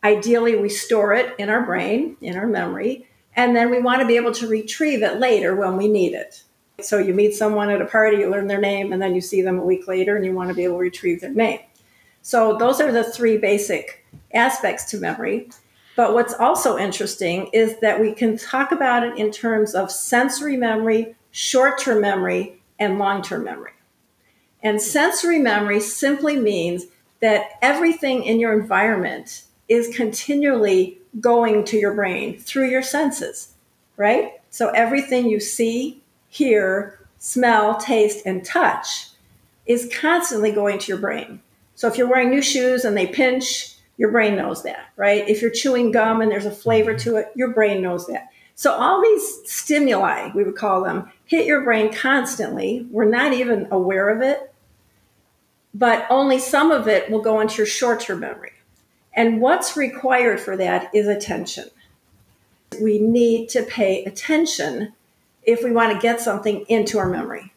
Ideally, 0.06 0.56
we 0.56 0.70
store 0.70 1.16
it 1.16 1.34
in 1.40 1.50
our 1.50 1.66
brain, 1.66 2.16
in 2.22 2.38
our 2.38 2.46
memory, 2.46 3.08
and 3.36 3.56
then 3.56 3.72
we 3.72 3.82
want 3.82 4.02
to 4.02 4.08
be 4.08 4.18
able 4.18 4.34
to 4.34 4.48
retrieve 4.48 5.02
it 5.02 5.20
later 5.20 5.56
when 5.56 5.78
we 5.78 5.88
need 5.88 6.14
it. 6.14 6.44
So 6.80 7.00
you 7.00 7.12
meet 7.12 7.34
someone 7.34 7.72
at 7.72 7.82
a 7.82 7.86
party, 7.86 8.18
you 8.18 8.30
learn 8.30 8.46
their 8.46 8.62
name, 8.62 8.94
and 8.94 9.02
then 9.02 9.16
you 9.16 9.22
see 9.22 9.42
them 9.42 9.58
a 9.58 9.66
week 9.66 9.88
later 9.88 10.16
and 10.16 10.24
you 10.24 10.32
want 10.32 10.50
to 10.50 10.56
be 10.56 10.64
able 10.64 10.76
to 10.76 10.82
retrieve 10.82 11.22
their 11.22 11.34
name. 11.34 11.60
So 12.22 12.56
those 12.56 12.80
are 12.80 12.92
the 12.92 13.04
three 13.04 13.38
basic 13.38 14.06
aspects 14.32 14.92
to 14.92 14.98
memory. 14.98 15.50
But 15.96 16.14
what's 16.14 16.36
also 16.36 16.78
interesting 16.78 17.50
is 17.52 17.80
that 17.80 18.00
we 18.00 18.14
can 18.14 18.38
talk 18.38 18.72
about 18.72 19.02
it 19.02 19.18
in 19.18 19.32
terms 19.32 19.74
of 19.74 19.90
sensory 19.90 20.56
memory, 20.56 21.16
short 21.32 21.80
term 21.80 22.02
memory, 22.02 22.62
and 22.78 23.00
long 23.00 23.24
term 23.24 23.44
memory. 23.44 23.72
And 24.62 24.80
sensory 24.80 25.40
memory 25.40 25.80
simply 25.80 26.36
means 26.40 26.86
that 27.22 27.54
everything 27.64 28.24
in 28.24 28.40
your 28.40 28.54
environment 28.54 29.46
is 29.67 29.95
continually 29.95 31.00
going 31.19 31.63
to 31.65 31.77
your 31.77 31.93
brain 31.93 32.38
through 32.38 32.69
your 32.69 32.84
senses, 32.84 33.53
right? 33.98 34.34
So 34.50 34.69
everything 34.69 35.29
you 35.29 35.39
see, 35.39 36.01
hear, 36.29 37.00
smell, 37.17 37.77
taste, 37.77 38.25
and 38.25 38.43
touch 38.45 39.10
is 39.65 39.91
constantly 40.00 40.51
going 40.51 40.79
to 40.79 40.88
your 40.88 40.98
brain. 40.98 41.41
So 41.75 41.88
if 41.88 41.98
you're 41.98 42.10
wearing 42.10 42.29
new 42.29 42.41
shoes 42.41 42.86
and 42.86 42.95
they 42.95 43.07
pinch, 43.07 43.75
your 43.98 44.12
brain 44.12 44.36
knows 44.36 44.63
that, 44.63 44.91
right? 44.95 45.27
If 45.27 45.41
you're 45.41 45.51
chewing 45.51 45.91
gum 45.91 46.22
and 46.22 46.31
there's 46.31 46.45
a 46.45 46.51
flavor 46.51 46.95
to 47.00 47.17
it, 47.17 47.31
your 47.36 47.50
brain 47.53 47.81
knows 47.81 48.07
that. 48.07 48.29
So 48.55 48.72
all 48.72 49.01
these 49.01 49.51
stimuli, 49.51 50.31
we 50.34 50.43
would 50.43 50.55
call 50.55 50.84
them, 50.84 51.12
hit 51.25 51.45
your 51.45 51.63
brain 51.63 51.93
constantly. 51.93 52.88
We're 52.89 53.05
not 53.05 53.34
even 53.34 53.67
aware 53.72 54.10
of 54.10 54.22
it, 54.22 54.53
but 55.74 56.05
only 56.10 56.39
some 56.39 56.72
of 56.72 56.88
it 56.88 57.10
will 57.10 57.22
go 57.22 57.41
into 57.41 57.57
your 57.57 57.65
short 57.65 58.01
term 58.01 58.22
memory. 58.22 58.53
And 59.15 59.41
what's 59.41 59.77
required 59.77 60.39
for 60.39 60.57
that 60.57 60.93
is 60.93 61.07
attention. 61.07 61.69
We 62.81 63.00
need 63.00 63.48
to 63.50 63.63
pay 63.63 64.03
attention 64.03 64.93
if 65.43 65.63
we 65.63 65.72
want 65.72 65.93
to 65.93 66.00
get 66.00 66.19
something 66.19 66.65
into 66.67 66.98
our 66.98 67.10
memory. 67.10 67.53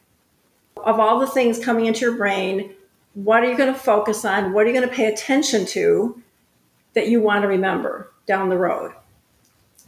Of 0.77 1.01
all 1.01 1.19
the 1.19 1.27
things 1.27 1.59
coming 1.59 1.87
into 1.87 2.03
your 2.03 2.17
brain, 2.17 2.75
what 3.15 3.43
are 3.43 3.51
you 3.51 3.57
going 3.57 3.73
to 3.73 3.79
focus 3.79 4.25
on? 4.25 4.53
What 4.53 4.65
are 4.65 4.69
you 4.69 4.75
going 4.75 4.89
to 4.89 4.95
pay 4.95 5.07
attention 5.07 5.67
to 5.67 6.23
that 6.95 7.09
you 7.09 7.21
want 7.21 7.43
to 7.43 7.49
remember 7.49 8.13
down 8.27 8.49
the 8.49 8.57
road? 8.57 8.93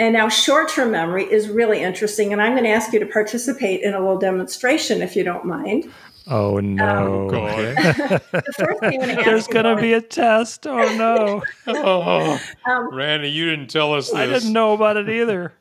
And 0.01 0.15
now, 0.15 0.29
short 0.29 0.71
term 0.71 0.91
memory 0.91 1.31
is 1.31 1.49
really 1.51 1.83
interesting. 1.83 2.33
And 2.33 2.41
I'm 2.41 2.53
going 2.53 2.65
to 2.65 2.71
ask 2.71 2.93
you 2.93 2.99
to 3.01 3.07
participate 3.07 3.83
in 3.83 3.95
a 3.95 4.01
little 4.01 4.19
demonstration 4.19 5.03
if 5.03 5.15
you 5.15 5.23
don't 5.23 5.45
mind. 5.45 5.93
Oh, 6.27 6.59
no. 6.61 7.31
Um, 7.31 7.35
okay. 7.35 7.75
The 7.75 8.55
first 8.57 8.81
thing 8.81 9.01
I'm 9.03 9.09
going 9.09 9.09
to 9.09 9.21
ask 9.21 9.25
There's 9.25 9.47
going 9.47 9.77
to 9.77 9.81
be 9.81 9.93
a 9.93 10.01
test. 10.01 10.67
Oh, 10.67 10.97
no. 10.97 11.43
oh, 11.67 12.41
Um, 12.67 12.95
Randy, 12.95 13.31
you 13.31 13.47
didn't 13.47 13.69
tell 13.69 13.95
us 13.95 14.07
this. 14.07 14.17
I 14.17 14.27
didn't 14.27 14.53
know 14.53 14.73
about 14.73 14.97
it 14.97 15.09
either. 15.09 15.53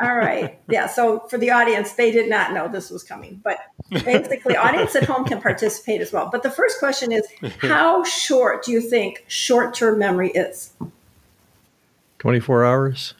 All 0.00 0.14
right. 0.14 0.58
Yeah. 0.68 0.86
So 0.86 1.20
for 1.28 1.38
the 1.38 1.50
audience, 1.50 1.92
they 1.92 2.10
did 2.10 2.28
not 2.28 2.52
know 2.52 2.66
this 2.66 2.90
was 2.90 3.04
coming, 3.04 3.40
but 3.44 3.58
basically, 3.90 4.56
audience 4.56 4.96
at 4.96 5.04
home 5.04 5.24
can 5.24 5.40
participate 5.40 6.00
as 6.00 6.12
well. 6.12 6.28
But 6.32 6.42
the 6.42 6.50
first 6.50 6.78
question 6.78 7.12
is 7.12 7.26
how 7.60 8.02
short 8.04 8.64
do 8.64 8.72
you 8.72 8.80
think 8.80 9.24
short 9.28 9.74
term 9.74 9.98
memory 9.98 10.30
is? 10.30 10.72
24 12.18 12.64
hours? 12.64 13.14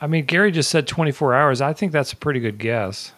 I 0.00 0.06
mean, 0.06 0.26
Gary 0.26 0.52
just 0.52 0.70
said 0.70 0.86
24 0.86 1.34
hours. 1.34 1.60
I 1.60 1.72
think 1.72 1.90
that's 1.90 2.12
a 2.12 2.16
pretty 2.16 2.38
good 2.38 2.58
guess. 2.58 3.12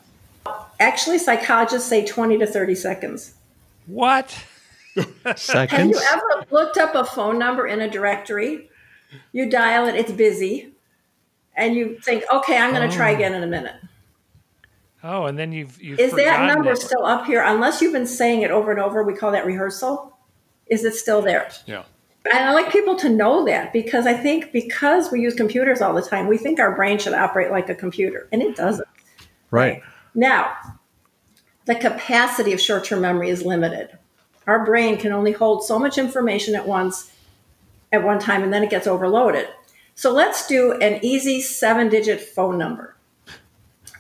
Actually, 0.78 1.18
psychologists 1.18 1.88
say 1.88 2.04
20 2.04 2.38
to 2.38 2.46
30 2.46 2.74
seconds. 2.74 3.34
What? 3.86 4.36
seconds? 5.36 5.70
Have 5.70 5.86
you 5.88 6.00
ever 6.12 6.46
looked 6.50 6.78
up 6.78 6.94
a 6.94 7.04
phone 7.04 7.38
number 7.38 7.66
in 7.66 7.80
a 7.80 7.90
directory? 7.90 8.70
You 9.32 9.48
dial 9.48 9.86
it, 9.86 9.94
it's 9.94 10.12
busy, 10.12 10.72
and 11.54 11.74
you 11.74 11.98
think, 12.02 12.24
okay, 12.32 12.58
I'm 12.58 12.74
going 12.74 12.88
to 12.88 12.94
try 12.94 13.12
Oh. 13.12 13.14
again 13.14 13.34
in 13.34 13.42
a 13.42 13.46
minute. 13.46 13.76
Oh, 15.04 15.26
and 15.26 15.38
then 15.38 15.52
you've 15.52 15.80
you've 15.80 16.00
Is 16.00 16.12
that 16.12 16.46
number 16.52 16.72
it. 16.72 16.78
still 16.78 17.04
up 17.06 17.26
here? 17.26 17.42
Unless 17.44 17.80
you've 17.80 17.92
been 17.92 18.06
saying 18.08 18.42
it 18.42 18.50
over 18.50 18.70
and 18.72 18.80
over, 18.80 19.04
we 19.04 19.14
call 19.14 19.30
that 19.32 19.46
rehearsal. 19.46 20.16
Is 20.66 20.84
it 20.84 20.94
still 20.94 21.22
there? 21.22 21.48
Yeah. 21.66 21.84
And 22.32 22.42
I 22.48 22.52
like 22.54 22.72
people 22.72 22.96
to 22.96 23.08
know 23.08 23.44
that 23.44 23.72
because 23.72 24.04
I 24.04 24.14
think 24.14 24.50
because 24.52 25.12
we 25.12 25.20
use 25.20 25.34
computers 25.34 25.80
all 25.80 25.94
the 25.94 26.02
time, 26.02 26.26
we 26.26 26.36
think 26.38 26.58
our 26.58 26.74
brain 26.74 26.98
should 26.98 27.12
operate 27.14 27.52
like 27.52 27.68
a 27.68 27.74
computer, 27.74 28.26
and 28.32 28.42
it 28.42 28.56
doesn't. 28.56 28.88
Right. 29.52 29.80
Now, 30.16 30.56
the 31.66 31.74
capacity 31.74 32.52
of 32.54 32.60
short 32.60 32.84
term 32.84 33.02
memory 33.02 33.28
is 33.28 33.44
limited. 33.44 33.98
Our 34.46 34.64
brain 34.64 34.96
can 34.96 35.12
only 35.12 35.32
hold 35.32 35.62
so 35.62 35.78
much 35.78 35.98
information 35.98 36.54
at 36.54 36.66
once, 36.66 37.12
at 37.92 38.02
one 38.02 38.18
time, 38.18 38.42
and 38.42 38.52
then 38.52 38.64
it 38.64 38.70
gets 38.70 38.86
overloaded. 38.86 39.48
So 39.94 40.12
let's 40.12 40.46
do 40.46 40.72
an 40.72 41.04
easy 41.04 41.40
seven 41.40 41.88
digit 41.88 42.20
phone 42.20 42.56
number. 42.56 42.96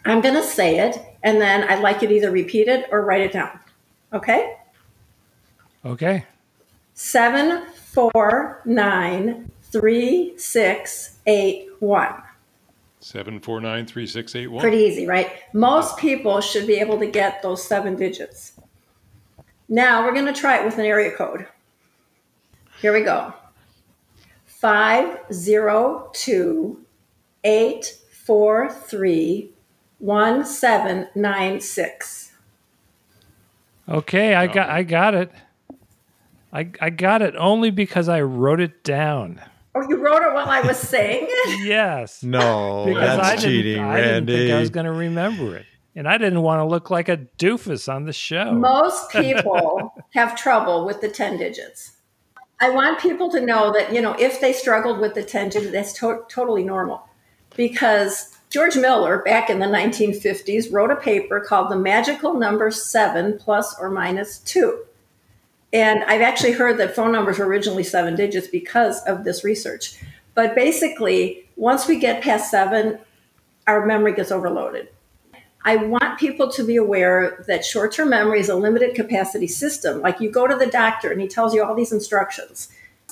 I'm 0.04 0.20
going 0.20 0.34
to 0.34 0.42
say 0.42 0.78
it, 0.78 0.98
and 1.22 1.40
then 1.40 1.64
I'd 1.64 1.82
like 1.82 2.00
you 2.00 2.08
to 2.08 2.14
either 2.14 2.30
repeat 2.30 2.68
it 2.68 2.86
or 2.90 3.04
write 3.04 3.22
it 3.22 3.32
down. 3.32 3.58
Okay? 4.12 4.56
Okay. 5.84 6.24
Seven, 6.94 7.66
four, 7.74 8.62
nine, 8.64 9.50
three, 9.62 10.38
six, 10.38 11.18
eight, 11.26 11.68
one. 11.80 12.22
Seven 13.06 13.38
four 13.38 13.60
nine 13.60 13.86
three 13.86 14.08
six 14.08 14.34
eight 14.34 14.48
one. 14.48 14.60
Pretty 14.60 14.78
easy, 14.78 15.06
right? 15.06 15.30
Most 15.52 15.96
people 15.96 16.40
should 16.40 16.66
be 16.66 16.80
able 16.80 16.98
to 16.98 17.06
get 17.06 17.40
those 17.40 17.62
seven 17.62 17.94
digits. 17.94 18.54
Now 19.68 20.04
we're 20.04 20.12
going 20.12 20.26
to 20.26 20.32
try 20.32 20.58
it 20.58 20.64
with 20.64 20.76
an 20.78 20.86
area 20.86 21.12
code. 21.12 21.46
Here 22.80 22.92
we 22.92 23.02
go. 23.02 23.32
Five 24.44 25.20
zero 25.32 26.10
two 26.14 26.84
eight 27.44 27.96
four 28.10 28.68
three 28.72 29.52
one 30.00 30.44
seven 30.44 31.06
nine 31.14 31.60
six. 31.60 32.32
Okay, 33.88 34.34
I 34.34 34.48
got 34.48 34.68
I 34.68 34.82
got 34.82 35.14
it. 35.14 35.30
I 36.52 36.68
I 36.80 36.90
got 36.90 37.22
it 37.22 37.36
only 37.36 37.70
because 37.70 38.08
I 38.08 38.20
wrote 38.22 38.60
it 38.60 38.82
down. 38.82 39.40
Oh, 39.76 39.86
you 39.88 39.96
wrote 39.96 40.22
it 40.22 40.32
while 40.32 40.48
I 40.48 40.62
was 40.62 40.78
saying 40.94 41.26
it? 41.28 41.66
Yes. 41.66 42.22
No, 42.22 42.84
because 42.86 43.02
that's 43.02 43.28
I 43.28 43.36
didn't, 43.36 43.50
cheating, 43.50 43.84
I 43.84 44.00
didn't 44.00 44.26
think 44.26 44.50
I 44.52 44.60
was 44.60 44.70
going 44.70 44.86
to 44.86 44.92
remember 44.92 45.56
it. 45.56 45.66
And 45.94 46.06
I 46.08 46.18
didn't 46.18 46.42
want 46.42 46.60
to 46.60 46.64
look 46.64 46.90
like 46.90 47.08
a 47.08 47.16
doofus 47.38 47.92
on 47.92 48.04
the 48.04 48.12
show. 48.12 48.52
Most 48.52 49.10
people 49.12 49.94
have 50.14 50.36
trouble 50.36 50.84
with 50.84 51.00
the 51.00 51.08
10 51.08 51.38
digits. 51.38 51.92
I 52.60 52.70
want 52.70 53.00
people 53.00 53.30
to 53.30 53.40
know 53.40 53.72
that, 53.72 53.92
you 53.94 54.00
know, 54.00 54.14
if 54.18 54.40
they 54.40 54.52
struggled 54.52 54.98
with 54.98 55.14
the 55.14 55.22
10 55.22 55.50
digits, 55.50 55.72
that's 55.72 55.92
to- 55.94 56.24
totally 56.28 56.64
normal. 56.64 57.06
Because 57.54 58.36
George 58.50 58.76
Miller, 58.76 59.22
back 59.22 59.50
in 59.50 59.58
the 59.58 59.66
1950s, 59.66 60.72
wrote 60.72 60.90
a 60.90 60.96
paper 60.96 61.40
called 61.40 61.70
The 61.70 61.78
Magical 61.78 62.34
Number 62.34 62.70
Seven 62.70 63.38
Plus 63.38 63.78
or 63.78 63.90
Minus 63.90 64.38
Two. 64.38 64.84
And 65.76 66.04
I've 66.04 66.22
actually 66.22 66.52
heard 66.52 66.78
that 66.78 66.96
phone 66.96 67.12
numbers 67.12 67.38
were 67.38 67.46
originally 67.46 67.82
seven 67.82 68.16
digits 68.16 68.48
because 68.48 69.02
of 69.02 69.24
this 69.24 69.44
research. 69.44 70.02
But 70.34 70.54
basically, 70.54 71.50
once 71.56 71.86
we 71.86 71.98
get 71.98 72.22
past 72.22 72.50
seven, 72.50 72.98
our 73.66 73.84
memory 73.84 74.14
gets 74.14 74.32
overloaded. 74.32 74.88
I 75.66 75.76
want 75.76 76.18
people 76.18 76.50
to 76.52 76.64
be 76.64 76.76
aware 76.76 77.44
that 77.46 77.62
short 77.62 77.92
term 77.92 78.08
memory 78.08 78.40
is 78.40 78.48
a 78.48 78.54
limited 78.54 78.94
capacity 78.94 79.48
system. 79.48 80.00
Like 80.00 80.18
you 80.18 80.30
go 80.30 80.46
to 80.46 80.56
the 80.56 80.64
doctor 80.64 81.12
and 81.12 81.20
he 81.20 81.28
tells 81.28 81.52
you 81.52 81.62
all 81.62 81.74
these 81.74 81.92
instructions. 81.92 82.70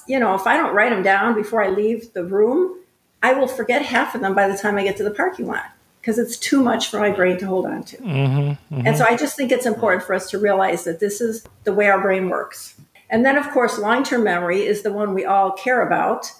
You 0.09 0.19
know, 0.19 0.35
if 0.35 0.47
I 0.47 0.57
don't 0.57 0.75
write 0.75 0.89
them 0.89 1.03
down 1.03 1.35
before 1.35 1.63
I 1.63 1.69
leave 1.69 2.15
the 2.15 2.25
room, 2.25 2.79
I 3.23 3.35
will 3.35 3.47
forget 3.47 3.83
half 3.83 4.15
of 4.15 4.23
them 4.23 4.35
by 4.35 4.49
the 4.49 4.57
time 4.57 4.79
I 4.79 4.85
get 4.85 4.97
to 4.97 5.05
the 5.05 5.11
parking 5.11 5.47
lot 5.47 5.74
because 6.05 6.19
it's 6.19 6.37
too 6.37 6.63
much 6.63 6.91
for 6.91 7.01
my 7.01 7.11
brain 7.11 7.39
to 7.39 7.47
hold 7.47 7.65
on 7.65 7.83
to. 7.83 7.97
Mm-hmm, 7.97 8.87
And 8.87 8.95
so 8.95 9.07
I 9.09 9.17
just 9.17 9.39
think 9.39 9.51
it's 9.51 9.65
important 9.65 10.03
for 10.03 10.13
us 10.13 10.29
to 10.33 10.39
realize 10.39 10.85
that 10.85 11.01
this 11.01 11.19
is 11.19 11.47
the 11.63 11.73
way 11.73 11.89
our 11.89 11.99
brain 11.99 12.29
works. 12.29 12.75
And 13.09 13.25
then, 13.25 13.39
of 13.39 13.49
course, 13.53 13.79
long 13.79 14.05
term 14.05 14.23
memory 14.23 14.67
is 14.67 14.83
the 14.83 14.93
one 14.93 15.15
we 15.15 15.25
all 15.25 15.53
care 15.53 15.81
about. 15.81 16.31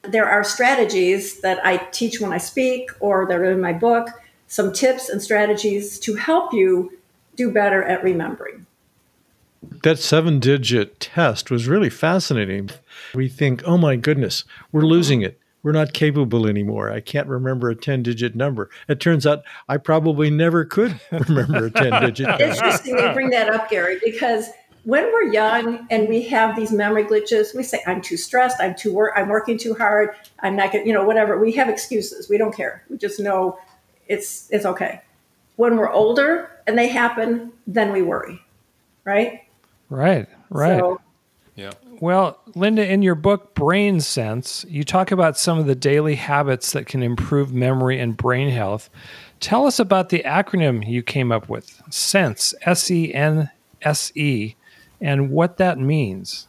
There 0.00 0.26
are 0.26 0.42
strategies 0.42 1.42
that 1.42 1.60
I 1.66 1.76
teach 1.90 2.18
when 2.18 2.32
I 2.32 2.38
speak 2.38 2.92
or 2.98 3.26
that 3.28 3.36
are 3.36 3.52
in 3.52 3.60
my 3.60 3.74
book, 3.74 4.08
some 4.46 4.72
tips 4.72 5.10
and 5.10 5.20
strategies 5.20 5.98
to 6.00 6.14
help 6.14 6.54
you 6.54 6.96
do 7.36 7.52
better 7.52 7.82
at 7.82 8.02
remembering. 8.02 8.64
That 9.82 9.98
seven 9.98 10.40
digit 10.40 10.98
test 10.98 11.50
was 11.50 11.68
really 11.68 11.90
fascinating. 11.90 12.70
We 13.14 13.28
think, 13.28 13.62
oh 13.66 13.76
my 13.76 13.96
goodness, 13.96 14.44
we're 14.72 14.86
losing 14.86 15.20
it. 15.20 15.38
We're 15.62 15.72
not 15.72 15.92
capable 15.92 16.46
anymore. 16.46 16.90
I 16.90 17.00
can't 17.00 17.26
remember 17.26 17.68
a 17.68 17.74
10 17.74 18.02
digit 18.02 18.34
number. 18.34 18.70
It 18.88 18.98
turns 19.00 19.26
out 19.26 19.42
I 19.68 19.76
probably 19.76 20.30
never 20.30 20.64
could 20.64 20.98
remember 21.12 21.66
a 21.66 21.70
10 21.70 22.02
digit 22.02 22.26
number. 22.28 22.44
Interesting 22.44 22.98
you 22.98 23.12
bring 23.12 23.30
that 23.30 23.50
up, 23.50 23.68
Gary, 23.68 24.00
because 24.02 24.48
when 24.84 25.04
we're 25.12 25.30
young 25.30 25.86
and 25.90 26.08
we 26.08 26.22
have 26.22 26.56
these 26.56 26.72
memory 26.72 27.04
glitches, 27.04 27.54
we 27.54 27.62
say, 27.62 27.82
I'm 27.86 28.00
too 28.00 28.16
stressed, 28.16 28.56
I'm 28.60 28.74
too 28.74 28.94
work, 28.94 29.12
I'm 29.14 29.28
working 29.28 29.58
too 29.58 29.74
hard, 29.74 30.10
I'm 30.40 30.56
not 30.56 30.72
getting, 30.72 30.86
you 30.86 30.94
know, 30.94 31.04
whatever. 31.04 31.38
We 31.38 31.52
have 31.52 31.68
excuses. 31.68 32.28
We 32.30 32.38
don't 32.38 32.54
care. 32.54 32.82
We 32.88 32.96
just 32.96 33.20
know 33.20 33.58
it's 34.08 34.48
it's 34.50 34.64
okay. 34.64 35.02
When 35.56 35.76
we're 35.76 35.90
older 35.90 36.50
and 36.66 36.78
they 36.78 36.88
happen, 36.88 37.52
then 37.66 37.92
we 37.92 38.00
worry. 38.00 38.40
Right? 39.04 39.42
Right, 39.90 40.26
right. 40.48 40.78
So 40.78 41.00
Yeah. 41.60 41.72
Well, 42.00 42.40
Linda, 42.54 42.90
in 42.90 43.02
your 43.02 43.14
book 43.14 43.54
Brain 43.54 44.00
Sense, 44.00 44.64
you 44.66 44.82
talk 44.82 45.10
about 45.10 45.36
some 45.36 45.58
of 45.58 45.66
the 45.66 45.74
daily 45.74 46.14
habits 46.14 46.72
that 46.72 46.86
can 46.86 47.02
improve 47.02 47.52
memory 47.52 48.00
and 48.00 48.16
brain 48.16 48.48
health. 48.48 48.88
Tell 49.40 49.66
us 49.66 49.78
about 49.78 50.08
the 50.08 50.22
acronym 50.24 50.88
you 50.88 51.02
came 51.02 51.30
up 51.30 51.50
with, 51.50 51.82
SENSE, 51.90 52.54
S 52.62 52.90
E 52.90 53.12
N 53.12 53.50
S 53.82 54.10
E, 54.16 54.56
and 55.02 55.30
what 55.30 55.58
that 55.58 55.78
means. 55.78 56.48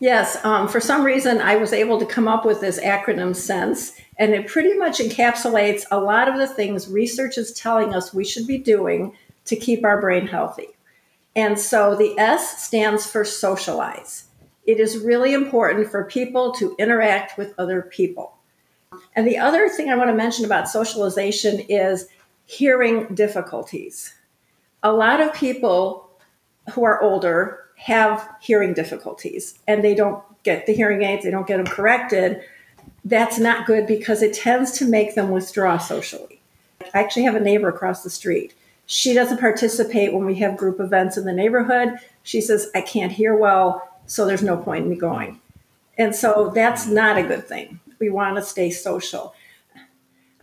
Yes, 0.00 0.44
um, 0.44 0.66
for 0.66 0.80
some 0.80 1.04
reason, 1.04 1.38
I 1.38 1.54
was 1.54 1.72
able 1.72 2.00
to 2.00 2.06
come 2.06 2.26
up 2.26 2.44
with 2.44 2.60
this 2.60 2.80
acronym 2.80 3.36
SENSE, 3.36 4.00
and 4.18 4.32
it 4.32 4.48
pretty 4.48 4.74
much 4.74 4.98
encapsulates 4.98 5.84
a 5.92 6.00
lot 6.00 6.26
of 6.26 6.38
the 6.38 6.48
things 6.48 6.88
research 6.88 7.38
is 7.38 7.52
telling 7.52 7.94
us 7.94 8.12
we 8.12 8.24
should 8.24 8.48
be 8.48 8.58
doing 8.58 9.12
to 9.44 9.54
keep 9.54 9.84
our 9.84 10.00
brain 10.00 10.26
healthy. 10.26 10.70
And 11.36 11.56
so 11.56 11.94
the 11.94 12.18
S 12.18 12.64
stands 12.64 13.06
for 13.06 13.24
socialize. 13.24 14.24
It 14.64 14.78
is 14.78 14.98
really 14.98 15.32
important 15.32 15.90
for 15.90 16.04
people 16.04 16.52
to 16.52 16.76
interact 16.78 17.38
with 17.38 17.54
other 17.58 17.82
people. 17.82 18.36
And 19.16 19.26
the 19.26 19.38
other 19.38 19.68
thing 19.68 19.88
I 19.88 19.96
want 19.96 20.10
to 20.10 20.14
mention 20.14 20.44
about 20.44 20.68
socialization 20.68 21.60
is 21.68 22.08
hearing 22.46 23.14
difficulties. 23.14 24.14
A 24.82 24.92
lot 24.92 25.20
of 25.20 25.34
people 25.34 26.10
who 26.72 26.84
are 26.84 27.02
older 27.02 27.64
have 27.76 28.28
hearing 28.40 28.74
difficulties 28.74 29.58
and 29.66 29.82
they 29.82 29.94
don't 29.94 30.22
get 30.42 30.66
the 30.66 30.74
hearing 30.74 31.02
aids, 31.02 31.24
they 31.24 31.30
don't 31.30 31.46
get 31.46 31.56
them 31.56 31.66
corrected. 31.66 32.42
That's 33.04 33.38
not 33.38 33.66
good 33.66 33.86
because 33.86 34.22
it 34.22 34.34
tends 34.34 34.72
to 34.72 34.84
make 34.84 35.14
them 35.14 35.30
withdraw 35.30 35.78
socially. 35.78 36.40
I 36.94 37.00
actually 37.00 37.24
have 37.24 37.36
a 37.36 37.40
neighbor 37.40 37.68
across 37.68 38.02
the 38.02 38.10
street. 38.10 38.54
She 38.86 39.14
doesn't 39.14 39.38
participate 39.38 40.12
when 40.12 40.26
we 40.26 40.34
have 40.36 40.56
group 40.56 40.80
events 40.80 41.16
in 41.16 41.24
the 41.24 41.32
neighborhood. 41.32 41.98
She 42.22 42.40
says, 42.40 42.70
I 42.74 42.80
can't 42.80 43.12
hear 43.12 43.36
well, 43.36 43.89
so 44.10 44.26
there's 44.26 44.42
no 44.42 44.56
point 44.56 44.82
in 44.84 44.90
me 44.90 44.96
going. 44.96 45.40
And 45.96 46.14
so 46.16 46.50
that's 46.52 46.86
not 46.88 47.16
a 47.16 47.22
good 47.22 47.46
thing. 47.46 47.78
We 48.00 48.10
want 48.10 48.36
to 48.36 48.42
stay 48.42 48.70
social. 48.70 49.34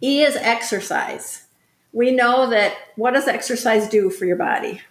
E 0.02 0.22
is 0.24 0.38
exercise. 0.38 1.44
We 1.92 2.12
know 2.12 2.50
that 2.50 2.76
what 2.96 3.14
does 3.14 3.28
exercise 3.28 3.90
do 3.90 4.10
for 4.10 4.24
your 4.26 4.38
body? 4.38 4.82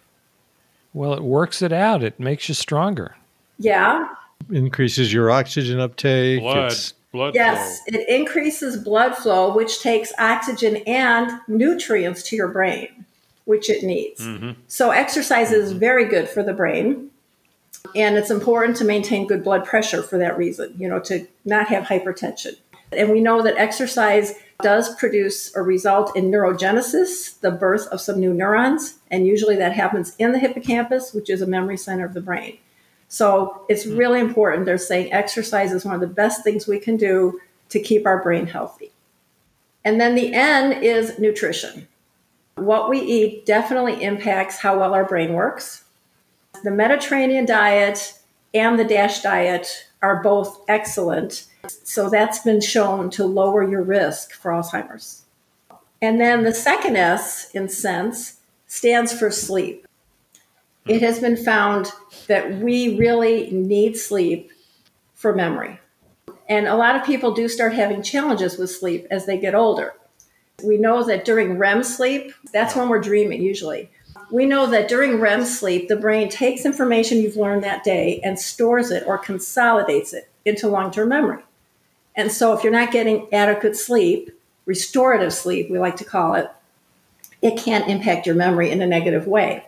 Well, 0.93 1.15
it 1.15 1.23
works 1.23 1.63
it 1.63 1.73
out. 1.73 2.03
It 2.03 2.21
makes 2.21 2.49
you 2.49 2.55
stronger. 2.55 3.17
Yeah. 3.59 4.09
Increases 4.51 5.11
your 5.11 5.31
oxygen 5.31 5.81
uptake. 5.81 6.41
Blood, 6.41 6.57
It's- 6.59 6.93
blood 7.13 7.35
Yes, 7.35 7.81
flow. 7.89 7.99
it 7.99 8.09
increases 8.11 8.77
blood 8.77 9.17
flow, 9.17 9.55
which 9.55 9.81
takes 9.81 10.13
oxygen 10.19 10.77
and 10.87 11.31
nutrients 11.49 12.23
to 12.25 12.37
your 12.37 12.49
brain, 12.49 13.07
which 13.47 13.71
it 13.71 13.83
needs. 13.85 14.21
Mm-hmm. 14.21 14.51
So, 14.67 14.91
exercise 14.91 15.51
is 15.51 15.73
very 15.73 16.05
good 16.05 16.29
for 16.29 16.43
the 16.43 16.53
brain. 16.53 17.11
And 17.95 18.17
it's 18.17 18.31
important 18.31 18.77
to 18.79 18.85
maintain 18.85 19.27
good 19.27 19.45
blood 19.45 19.65
pressure 19.65 20.03
for 20.03 20.19
that 20.19 20.37
reason, 20.37 20.75
you 20.79 20.89
know, 20.89 21.01
to 21.01 21.27
not 21.45 21.69
have 21.69 21.85
hypertension. 21.85 22.57
And 22.93 23.11
we 23.11 23.21
know 23.21 23.43
that 23.43 23.57
exercise 23.57 24.35
does 24.63 24.95
produce 24.97 25.55
or 25.55 25.63
result 25.63 26.17
in 26.17 26.31
neurogenesis, 26.31 27.41
the 27.41 27.51
birth 27.51 27.87
of 27.89 28.01
some 28.01 28.19
new 28.19 28.33
neurons. 28.33 28.99
And 29.11 29.27
usually 29.27 29.57
that 29.57 29.73
happens 29.73 30.15
in 30.19 30.33
the 30.33 30.39
hippocampus, 30.39 31.13
which 31.13 31.29
is 31.29 31.43
a 31.43 31.47
memory 31.47 31.77
center 31.77 32.07
of 32.07 32.15
the 32.15 32.21
brain. 32.21 32.59
So 33.09 33.65
it's 33.69 33.85
hmm. 33.85 33.97
really 33.97 34.21
important. 34.21 34.67
They're 34.67 34.79
saying 34.79 35.13
exercise 35.13 35.73
is 35.73 35.85
one 35.85 35.95
of 35.95 36.01
the 36.01 36.07
best 36.07 36.43
things 36.43 36.67
we 36.67 36.79
can 36.79 36.97
do 36.97 37.41
to 37.69 37.81
keep 37.81 38.07
our 38.07 38.23
brain 38.23 38.47
healthy. 38.47 38.93
And 39.85 40.01
then 40.01 40.15
the 40.15 40.33
N 40.33 40.73
is 40.73 41.19
nutrition. 41.19 41.87
What 42.57 42.89
we 42.89 43.01
eat 43.01 43.47
definitely 43.47 44.03
impacts 44.03 44.59
how 44.59 44.79
well 44.79 44.95
our 44.95 45.05
brain 45.05 45.35
works. 45.35 45.85
The 46.63 46.71
Mediterranean 46.71 47.47
diet 47.47 48.19
and 48.55 48.79
the 48.79 48.85
DASH 48.85 49.23
diet 49.23 49.89
are 50.03 50.23
both 50.23 50.65
excellent. 50.69 51.47
So 51.69 52.09
that's 52.09 52.41
been 52.41 52.61
shown 52.61 53.11
to 53.11 53.25
lower 53.25 53.69
your 53.69 53.83
risk 53.83 54.33
for 54.33 54.51
Alzheimer's. 54.51 55.25
And 56.01 56.21
then 56.21 56.45
the 56.45 56.55
second 56.55 56.97
S 56.97 57.51
in 57.53 57.69
sense 57.69 58.41
stands 58.67 59.13
for 59.13 59.31
sleep. 59.31 59.87
It 60.87 61.03
has 61.03 61.19
been 61.19 61.37
found 61.37 61.91
that 62.29 62.59
we 62.59 62.97
really 62.97 63.51
need 63.51 63.97
sleep 63.97 64.51
for 65.15 65.35
memory. 65.35 65.81
And 66.49 66.69
a 66.69 66.77
lot 66.77 66.95
of 66.95 67.05
people 67.05 67.33
do 67.33 67.49
start 67.49 67.75
having 67.75 68.03
challenges 68.03 68.57
with 68.57 68.71
sleep 68.71 69.07
as 69.11 69.27
they 69.27 69.39
get 69.39 69.55
older. 69.55 69.95
We 70.63 70.79
know 70.79 71.03
that 71.05 71.25
during 71.25 71.59
REM 71.59 71.83
sleep, 71.83 72.33
that's 72.53 72.77
when 72.77 72.89
we're 72.89 73.01
dreaming 73.01 73.43
usually. 73.43 73.91
We 74.31 74.47
know 74.47 74.67
that 74.67 74.89
during 74.89 75.21
REM 75.21 75.45
sleep, 75.45 75.89
the 75.89 75.97
brain 75.97 76.29
takes 76.29 76.65
information 76.65 77.19
you've 77.19 77.37
learned 77.37 77.65
that 77.65 77.85
day 77.85 78.21
and 78.23 78.39
stores 78.39 78.91
it 78.91 79.05
or 79.07 79.19
consolidates 79.19 80.13
it 80.13 80.29
into 80.45 80.69
long 80.69 80.91
term 80.91 81.09
memory. 81.09 81.43
And 82.15 82.33
so, 82.33 82.53
if 82.53 82.63
you're 82.63 82.73
not 82.73 82.93
getting 82.93 83.29
adequate 83.33 83.77
sleep, 83.77 84.31
restorative 84.65 85.33
sleep, 85.33 85.71
we 85.71 85.79
like 85.79 85.97
to 85.97 86.05
call 86.05 86.35
it, 86.35 86.51
it 87.43 87.59
can 87.59 87.89
impact 87.89 88.27
your 88.27 88.35
memory 88.35 88.71
in 88.71 88.81
a 88.81 88.87
negative 88.87 89.27
way. 89.27 89.67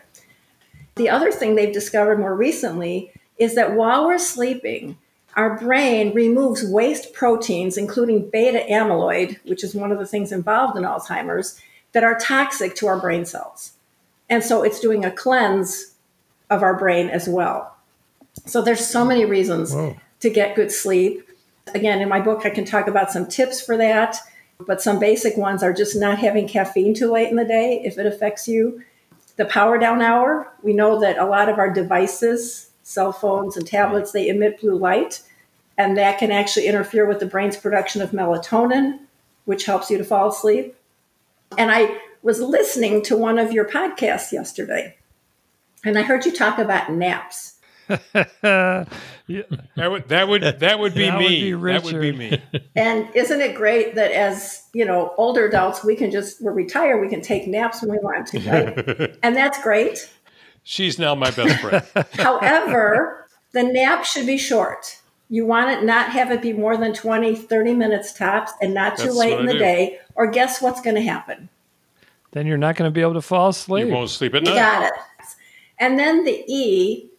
The 0.96 1.10
other 1.10 1.30
thing 1.30 1.54
they've 1.54 1.72
discovered 1.72 2.18
more 2.18 2.34
recently 2.34 3.12
is 3.38 3.54
that 3.54 3.74
while 3.74 4.06
we're 4.06 4.18
sleeping, 4.18 4.98
our 5.36 5.56
brain 5.56 6.12
removes 6.14 6.64
waste 6.64 7.12
proteins, 7.12 7.76
including 7.76 8.28
beta 8.30 8.64
amyloid, 8.68 9.38
which 9.44 9.62
is 9.62 9.74
one 9.74 9.92
of 9.92 9.98
the 9.98 10.06
things 10.06 10.32
involved 10.32 10.76
in 10.76 10.82
Alzheimer's, 10.82 11.60
that 11.92 12.02
are 12.02 12.18
toxic 12.18 12.74
to 12.76 12.88
our 12.88 12.98
brain 12.98 13.24
cells. 13.24 13.74
And 14.28 14.42
so 14.44 14.62
it's 14.62 14.80
doing 14.80 15.04
a 15.04 15.10
cleanse 15.10 15.94
of 16.50 16.62
our 16.62 16.74
brain 16.74 17.08
as 17.08 17.28
well. 17.28 17.76
So 18.46 18.62
there's 18.62 18.86
so 18.86 19.04
many 19.04 19.24
reasons 19.24 19.72
Whoa. 19.72 19.96
to 20.20 20.30
get 20.30 20.56
good 20.56 20.70
sleep. 20.70 21.28
Again, 21.74 22.00
in 22.00 22.08
my 22.08 22.20
book, 22.20 22.44
I 22.44 22.50
can 22.50 22.64
talk 22.64 22.86
about 22.86 23.10
some 23.10 23.26
tips 23.26 23.60
for 23.60 23.76
that, 23.76 24.16
but 24.66 24.80
some 24.80 24.98
basic 24.98 25.36
ones 25.36 25.62
are 25.62 25.72
just 25.72 25.96
not 25.96 26.18
having 26.18 26.48
caffeine 26.48 26.94
too 26.94 27.10
late 27.10 27.28
in 27.28 27.36
the 27.36 27.44
day 27.44 27.82
if 27.84 27.98
it 27.98 28.06
affects 28.06 28.48
you. 28.48 28.82
The 29.36 29.44
power 29.44 29.78
down 29.78 30.02
hour, 30.02 30.52
we 30.62 30.72
know 30.72 31.00
that 31.00 31.18
a 31.18 31.24
lot 31.24 31.48
of 31.48 31.58
our 31.58 31.70
devices, 31.72 32.70
cell 32.82 33.12
phones 33.12 33.56
and 33.56 33.66
tablets, 33.66 34.12
they 34.12 34.28
emit 34.28 34.60
blue 34.60 34.76
light, 34.76 35.22
and 35.76 35.96
that 35.96 36.18
can 36.18 36.32
actually 36.32 36.66
interfere 36.66 37.06
with 37.06 37.20
the 37.20 37.26
brain's 37.26 37.56
production 37.56 38.02
of 38.02 38.10
melatonin, 38.10 38.98
which 39.44 39.64
helps 39.66 39.90
you 39.90 39.98
to 39.98 40.04
fall 40.04 40.28
asleep. 40.28 40.74
And 41.56 41.70
I 41.70 41.98
was 42.28 42.40
listening 42.42 43.00
to 43.04 43.16
one 43.16 43.38
of 43.38 43.52
your 43.52 43.64
podcasts 43.64 44.32
yesterday, 44.32 44.94
and 45.82 45.96
I 45.98 46.02
heard 46.02 46.26
you 46.26 46.30
talk 46.32 46.58
about 46.58 46.92
naps. 46.92 47.54
Yeah. 49.30 49.42
That 49.76 49.90
would 49.90 50.08
that 50.08 50.26
would 50.28 50.42
that 50.42 50.78
would 50.78 50.94
be 50.94 51.04
That 51.06 51.18
would 51.18 51.28
me. 51.28 51.40
be 51.40 51.52
that 51.52 51.84
would 51.84 52.00
be 52.00 52.12
Richard. 52.12 52.16
me. 52.18 52.42
And 52.76 53.08
isn't 53.14 53.40
it 53.42 53.54
great 53.54 53.94
that 53.94 54.10
as 54.12 54.62
you 54.72 54.86
know 54.86 55.12
older 55.18 55.46
adults, 55.46 55.84
we 55.84 55.96
can 55.96 56.10
just 56.10 56.40
we're 56.42 56.52
retired, 56.52 57.00
we 57.00 57.08
can 57.08 57.20
take 57.20 57.46
naps 57.46 57.82
when 57.82 57.90
we 57.92 57.98
want 57.98 58.26
to, 58.28 58.38
right? 58.40 59.16
and 59.22 59.36
that's 59.36 59.62
great. 59.62 60.10
She's 60.64 60.98
now 60.98 61.14
my 61.14 61.30
best 61.30 61.60
friend. 61.60 62.06
However, 62.12 63.26
the 63.52 63.62
nap 63.64 64.04
should 64.04 64.26
be 64.26 64.38
short. 64.38 64.98
You 65.28 65.44
want 65.46 65.70
it 65.70 65.84
not 65.84 66.10
have 66.10 66.30
it 66.30 66.40
be 66.40 66.52
more 66.54 66.76
than 66.78 66.92
20, 66.94 67.34
30 67.36 67.74
minutes 67.74 68.12
tops 68.14 68.52
and 68.62 68.72
not 68.72 68.96
too 68.96 69.04
That's 69.04 69.16
late 69.16 69.38
in 69.40 69.44
the 69.46 69.52
do. 69.54 69.58
day. 69.58 69.98
Or 70.14 70.30
guess 70.30 70.62
what's 70.62 70.80
going 70.80 70.96
to 70.96 71.02
happen? 71.02 71.50
Then 72.32 72.46
you're 72.46 72.58
not 72.58 72.76
going 72.76 72.88
to 72.88 72.94
be 72.94 73.00
able 73.00 73.14
to 73.14 73.22
fall 73.22 73.48
asleep. 73.48 73.86
You 73.86 73.92
won't 73.92 74.10
sleep 74.10 74.34
at 74.34 74.42
You 74.42 74.50
night. 74.50 74.56
got 74.56 74.82
it. 74.84 74.92
And 75.78 75.98
then 75.98 76.24
the 76.24 76.44
E 76.46 77.10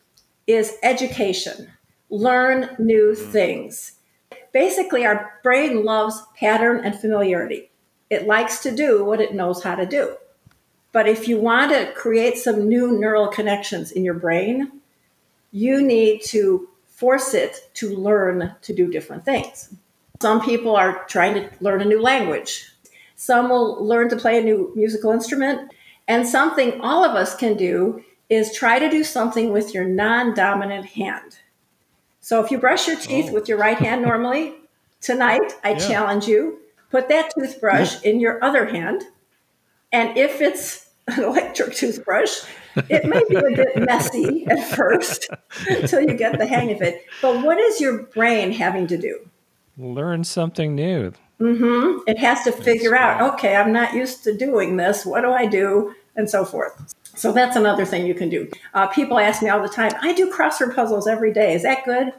is 0.47 0.77
education. 0.83 1.71
Learn 2.09 2.75
new 2.77 3.13
mm-hmm. 3.13 3.31
things. 3.31 3.93
Basically, 4.51 5.05
our 5.05 5.39
brain 5.43 5.85
loves 5.85 6.21
pattern 6.35 6.83
and 6.83 6.99
familiarity. 6.99 7.71
It 8.09 8.27
likes 8.27 8.61
to 8.63 8.75
do 8.75 9.03
what 9.03 9.21
it 9.21 9.33
knows 9.33 9.63
how 9.63 9.75
to 9.75 9.85
do. 9.85 10.15
But 10.91 11.07
if 11.07 11.27
you 11.27 11.37
want 11.37 11.71
to 11.71 11.91
create 11.93 12.37
some 12.37 12.67
new 12.67 12.99
neural 12.99 13.27
connections 13.27 13.91
in 13.91 14.03
your 14.03 14.15
brain, 14.15 14.81
you 15.51 15.81
need 15.81 16.23
to 16.25 16.67
force 16.87 17.33
it 17.33 17.69
to 17.75 17.95
learn 17.95 18.55
to 18.63 18.73
do 18.73 18.91
different 18.91 19.23
things. 19.23 19.73
Some 20.21 20.41
people 20.41 20.75
are 20.75 21.05
trying 21.05 21.35
to 21.35 21.49
learn 21.61 21.81
a 21.81 21.85
new 21.85 22.01
language. 22.01 22.69
Some 23.21 23.49
will 23.49 23.85
learn 23.85 24.07
to 24.09 24.15
play 24.15 24.39
a 24.39 24.41
new 24.41 24.71
musical 24.77 25.11
instrument. 25.11 25.73
And 26.07 26.25
something 26.25 26.79
all 26.79 27.03
of 27.03 27.17
us 27.17 27.35
can 27.35 27.57
do 27.57 28.01
is 28.29 28.55
try 28.55 28.79
to 28.79 28.89
do 28.89 29.03
something 29.03 29.51
with 29.51 29.73
your 29.73 29.83
non 29.83 30.33
dominant 30.33 30.85
hand. 30.85 31.39
So 32.21 32.41
if 32.41 32.49
you 32.49 32.57
brush 32.57 32.87
your 32.87 32.95
teeth 32.95 33.25
Oh. 33.29 33.33
with 33.33 33.49
your 33.49 33.57
right 33.57 33.77
hand 33.77 34.03
normally, 34.03 34.53
tonight 35.01 35.51
I 35.65 35.71
Yeah. 35.71 35.77
challenge 35.79 36.27
you 36.29 36.59
put 36.91 37.09
that 37.09 37.33
toothbrush 37.37 38.01
in 38.03 38.21
your 38.21 38.41
other 38.41 38.67
hand. 38.67 39.03
And 39.91 40.17
if 40.17 40.39
it's 40.39 40.87
an 41.09 41.21
electric 41.21 41.73
toothbrush, 41.75 42.43
it 42.87 43.03
may 43.05 43.21
be 43.27 43.35
a 43.35 43.41
bit 43.53 43.75
messy 43.85 44.45
at 44.49 44.63
first 44.69 45.27
until 45.67 45.99
you 45.99 46.13
get 46.13 46.37
the 46.37 46.45
hang 46.47 46.71
of 46.71 46.81
it. 46.81 47.03
But 47.21 47.43
what 47.43 47.57
is 47.59 47.81
your 47.81 48.03
brain 48.03 48.53
having 48.53 48.87
to 48.87 48.97
do? 48.97 49.27
Learn 49.77 50.23
something 50.23 50.73
new. 50.73 51.11
Hmm 51.39 51.97
It 52.05 52.17
has 52.19 52.43
to 52.43 52.51
figure 52.51 52.95
out, 52.95 53.33
okay, 53.33 53.55
I'm 53.55 53.71
not 53.71 53.93
used 53.93 54.23
to 54.25 54.35
doing 54.35 54.77
this. 54.77 55.05
What 55.05 55.21
do 55.21 55.31
I 55.31 55.45
do? 55.45 55.95
And 56.15 56.29
so 56.29 56.43
forth. 56.45 56.93
So 57.15 57.31
that's 57.31 57.55
another 57.55 57.85
thing 57.85 58.05
you 58.05 58.13
can 58.13 58.29
do. 58.29 58.49
Uh, 58.73 58.87
people 58.87 59.19
ask 59.19 59.41
me 59.41 59.49
all 59.49 59.61
the 59.61 59.69
time, 59.69 59.91
I 60.01 60.13
do 60.13 60.31
crossword 60.31 60.75
puzzles 60.75 61.07
every 61.07 61.33
day. 61.33 61.53
Is 61.53 61.63
that 61.63 61.85
good? 61.85 62.13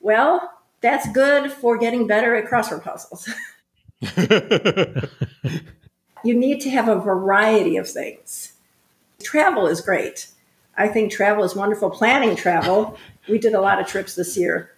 Well, 0.00 0.50
that's 0.80 1.10
good 1.12 1.52
for 1.52 1.76
getting 1.78 2.06
better 2.06 2.34
at 2.34 2.50
crossword 2.50 2.82
puzzles. 2.82 3.28
you 6.24 6.34
need 6.34 6.60
to 6.60 6.70
have 6.70 6.88
a 6.88 6.98
variety 6.98 7.76
of 7.76 7.88
things. 7.88 8.52
Travel 9.22 9.66
is 9.66 9.80
great. 9.80 10.28
I 10.76 10.88
think 10.88 11.10
travel 11.10 11.44
is 11.44 11.54
wonderful. 11.56 11.90
Planning 11.90 12.36
travel, 12.36 12.98
we 13.28 13.38
did 13.38 13.54
a 13.54 13.60
lot 13.60 13.80
of 13.80 13.86
trips 13.86 14.14
this 14.14 14.36
year 14.36 14.75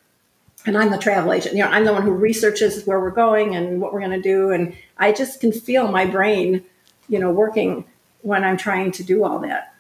and 0.67 0.77
I'm 0.77 0.91
the 0.91 0.99
travel 0.99 1.33
agent. 1.33 1.55
You 1.55 1.63
know, 1.63 1.71
I'm 1.71 1.85
the 1.85 1.93
one 1.93 2.03
who 2.03 2.13
researches 2.13 2.85
where 2.87 3.01
we're 3.01 3.11
going 3.11 3.55
and 3.55 3.81
what 3.81 3.93
we're 3.93 4.01
going 4.01 4.13
to 4.13 4.23
do, 4.23 4.51
and 4.51 4.77
I 4.99 5.13
just 5.13 5.41
can 5.41 5.53
feel 5.53 5.89
my 5.89 6.05
brain, 6.05 6.65
you 7.09 7.19
know, 7.19 7.31
working 7.31 7.85
when 8.23 8.45
I'm 8.45 8.57
trying 8.57 8.93
to 8.93 9.05
do 9.05 9.25
all 9.25 9.39
that. 9.41 9.75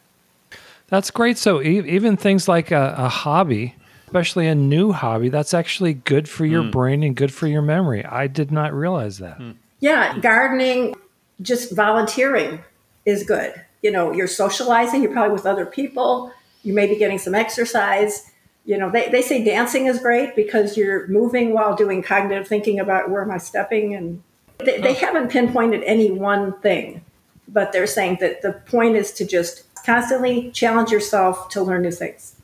That's 0.89 1.11
great. 1.11 1.37
So 1.37 1.61
e- 1.61 1.87
even 1.89 2.17
things 2.17 2.49
like 2.49 2.71
a, 2.71 2.95
a, 2.97 3.09
hobby, 3.09 3.75
especially 4.07 4.47
a 4.47 4.55
new 4.55 4.93
hobby, 4.93 5.29
that's 5.29 5.53
actually 5.53 5.95
good 5.95 6.29
for 6.29 6.47
your 6.47 6.63
mm. 6.63 6.73
brain 6.73 7.03
and 7.03 7.15
good 7.15 7.33
for 7.33 7.47
your 7.47 7.63
memory. 7.63 8.05
I 8.05 8.27
did 8.27 8.51
not 8.51 8.73
realize 8.73 9.19
that. 9.19 9.39
Mm. 9.39 9.57
Yeah, 9.81 10.19
gardening, 10.19 10.95
just 11.43 11.75
volunteering 11.75 12.65
is 13.05 13.23
good. 13.23 13.55
You 13.83 13.91
know, 13.91 14.13
you're 14.13 14.27
socializing, 14.27 15.03
you're 15.03 15.13
probably 15.13 15.35
with 15.35 15.47
other 15.47 15.67
people, 15.67 16.33
you 16.63 16.73
may 16.73 16.87
be 16.87 16.97
getting 16.97 17.19
some 17.19 17.35
exercise. 17.35 18.31
You 18.69 18.77
know, 18.77 18.91
they, 18.91 19.09
they 19.09 19.23
say 19.23 19.43
dancing 19.43 19.87
is 19.87 19.99
great 19.99 20.37
because 20.37 20.77
you're 20.77 21.07
moving 21.07 21.55
while 21.55 21.75
doing 21.75 22.03
cognitive 22.03 22.47
thinking 22.47 22.79
about 22.79 23.09
where 23.09 23.23
am 23.23 23.31
I 23.31 23.39
stepping. 23.39 23.95
And 23.95 24.23
they, 24.59 24.79
they 24.79 24.93
haven't 24.93 25.31
pinpointed 25.31 25.83
any 25.85 26.11
one 26.11 26.53
thing, 26.61 27.03
but 27.49 27.73
they're 27.73 27.87
saying 27.87 28.19
that 28.21 28.43
the 28.43 28.53
point 28.53 28.95
is 28.95 29.11
to 29.13 29.25
just 29.25 29.65
constantly 29.87 30.51
challenge 30.51 30.91
yourself 30.91 31.49
to 31.49 31.63
learn 31.63 31.81
new 31.81 31.91
things. 31.91 32.37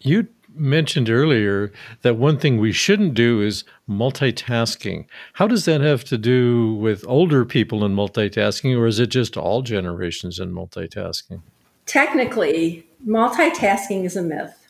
You 0.00 0.28
mentioned 0.54 1.10
earlier 1.10 1.70
that 2.00 2.16
one 2.16 2.38
thing 2.38 2.56
we 2.56 2.72
shouldn't 2.72 3.12
do 3.12 3.42
is 3.42 3.62
multitasking. 3.86 5.04
How 5.34 5.46
does 5.46 5.66
that 5.66 5.82
have 5.82 6.02
to 6.04 6.16
do 6.16 6.72
with 6.76 7.04
older 7.06 7.44
people 7.44 7.84
and 7.84 7.94
multitasking, 7.94 8.74
or 8.74 8.86
is 8.86 8.98
it 8.98 9.08
just 9.08 9.36
all 9.36 9.60
generations 9.60 10.38
in 10.38 10.54
multitasking? 10.54 11.42
Technically, 11.84 12.86
multitasking 13.06 14.04
is 14.04 14.16
a 14.16 14.22
myth. 14.22 14.65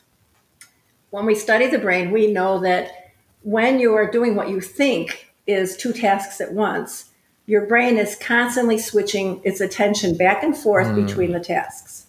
When 1.11 1.27
we 1.27 1.35
study 1.35 1.67
the 1.69 1.79
brain, 1.79 2.11
we 2.11 2.33
know 2.33 2.61
that 2.61 3.13
when 3.43 3.79
you 3.79 3.95
are 3.95 4.11
doing 4.11 4.35
what 4.35 4.49
you 4.49 4.61
think 4.61 5.33
is 5.47 5.77
two 5.77 5.93
tasks 5.93 6.41
at 6.41 6.53
once, 6.53 7.11
your 7.47 7.67
brain 7.67 7.97
is 7.97 8.17
constantly 8.17 8.77
switching 8.79 9.41
its 9.45 9.61
attention 9.61 10.17
back 10.17 10.43
and 10.43 10.57
forth 10.57 10.89
mm. 10.89 11.07
between 11.07 11.33
the 11.33 11.41
tasks. 11.41 12.07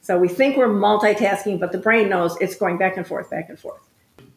So 0.00 0.18
we 0.18 0.26
think 0.26 0.56
we're 0.56 0.68
multitasking, 0.68 1.60
but 1.60 1.70
the 1.70 1.78
brain 1.78 2.08
knows 2.08 2.36
it's 2.40 2.56
going 2.56 2.76
back 2.76 2.96
and 2.96 3.06
forth, 3.06 3.30
back 3.30 3.48
and 3.48 3.58
forth. 3.58 3.80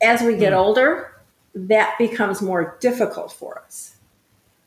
As 0.02 0.22
we 0.22 0.36
get 0.36 0.54
mm. 0.54 0.58
older, 0.58 1.12
that 1.56 1.96
becomes 1.98 2.42
more 2.42 2.78
difficult 2.80 3.32
for 3.32 3.60
us. 3.60 3.96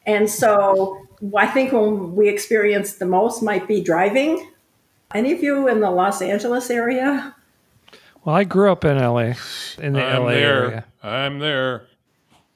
And 0.04 0.28
so 0.28 1.06
I 1.36 1.46
think 1.46 1.72
when 1.72 2.16
we 2.16 2.28
experience 2.28 2.94
the 2.94 3.06
most 3.06 3.42
might 3.42 3.68
be 3.68 3.80
driving. 3.80 4.50
Any 5.14 5.32
of 5.32 5.42
you 5.42 5.68
in 5.68 5.80
the 5.80 5.90
Los 5.90 6.20
Angeles 6.20 6.68
area? 6.70 7.35
Well, 8.26 8.34
I 8.34 8.42
grew 8.42 8.72
up 8.72 8.84
in 8.84 8.98
LA, 8.98 9.34
in 9.78 9.92
the 9.92 10.02
I'm 10.02 10.24
LA 10.24 10.30
there. 10.30 10.64
area. 10.64 10.84
I'm 11.00 11.38
there. 11.38 11.86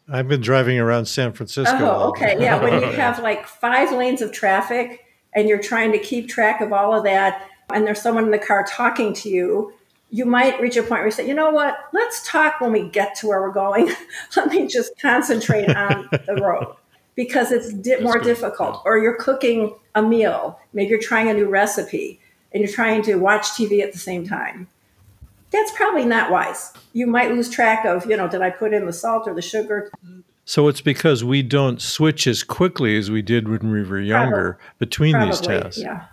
I've 0.09 0.27
been 0.27 0.41
driving 0.41 0.81
around 0.81 1.07
San 1.07 1.33
Francisco. 1.33 1.79
Oh, 1.79 2.09
okay. 2.09 2.37
Yeah. 2.41 2.61
When 2.61 2.73
you 2.83 2.91
have 2.97 3.21
like 3.21 3.47
five 3.47 3.93
lanes 3.93 4.21
of 4.21 4.33
traffic 4.33 5.05
and 5.33 5.49
you're 5.49 5.63
trying 5.63 5.93
to 5.93 6.01
keep 6.01 6.29
track 6.29 6.61
of 6.61 6.73
all 6.73 6.93
of 6.93 7.05
that, 7.05 7.49
and 7.73 7.87
there's 7.87 8.03
someone 8.03 8.25
in 8.25 8.33
the 8.33 8.39
car 8.39 8.67
talking 8.69 9.15
to 9.15 9.29
you, 9.29 9.73
you 10.11 10.25
might 10.25 10.61
reach 10.61 10.77
a 10.77 10.81
point 10.81 11.03
where 11.03 11.05
you 11.05 11.13
say, 11.13 11.29
you 11.29 11.35
know 11.35 11.51
what, 11.51 11.77
let's 11.93 12.29
talk 12.29 12.61
when 12.61 12.73
we 12.73 12.89
get 12.89 13.15
to 13.19 13.29
where 13.29 13.41
we're 13.41 13.53
going. 13.53 13.93
Let 14.37 14.49
me 14.49 14.67
just 14.67 15.01
concentrate 15.01 15.71
on 15.77 16.09
the 16.27 16.35
road 16.35 16.75
because 17.15 17.53
it's 17.53 17.73
di- 17.73 18.01
more 18.01 18.15
good. 18.15 18.25
difficult. 18.25 18.83
Or 18.85 18.99
you're 18.99 19.15
cooking 19.15 19.77
a 19.95 20.03
meal, 20.03 20.59
maybe 20.73 20.89
you're 20.91 20.99
trying 20.99 21.29
a 21.29 21.35
new 21.35 21.49
recipe 21.49 22.19
and 22.53 22.61
you're 22.61 22.73
trying 22.73 23.03
to 23.03 23.15
watch 23.15 23.51
TV 23.51 23.85
at 23.85 23.93
the 23.93 24.01
same 24.01 24.27
time 24.27 24.67
that's 25.51 25.73
probably 25.73 26.05
not 26.05 26.31
wise. 26.31 26.73
You 26.93 27.07
might 27.07 27.31
lose 27.31 27.49
track 27.49 27.85
of, 27.85 28.07
you 28.07 28.17
know, 28.17 28.29
did 28.29 28.43
I 28.43 28.51
put 28.51 28.73
in 28.73 28.87
the 28.87 28.93
salt 28.93 29.27
or 29.27 29.35
the 29.35 29.43
sugar? 29.43 29.91
So 30.45 30.69
it's 30.69 30.81
because 30.81 31.23
we 31.23 31.43
don't 31.43 31.81
switch 31.81 32.27
as 32.27 32.43
quickly 32.43 32.97
as 32.97 33.11
we 33.11 33.23
did 33.23 33.49
when 33.49 33.71
we 33.71 33.83
were 33.83 34.01
younger 34.01 34.55
probably, 34.55 34.77
between 34.79 35.13
probably, 35.13 35.31
these 35.31 35.41
tasks. 35.41 35.79
Yeah. 35.79 36.05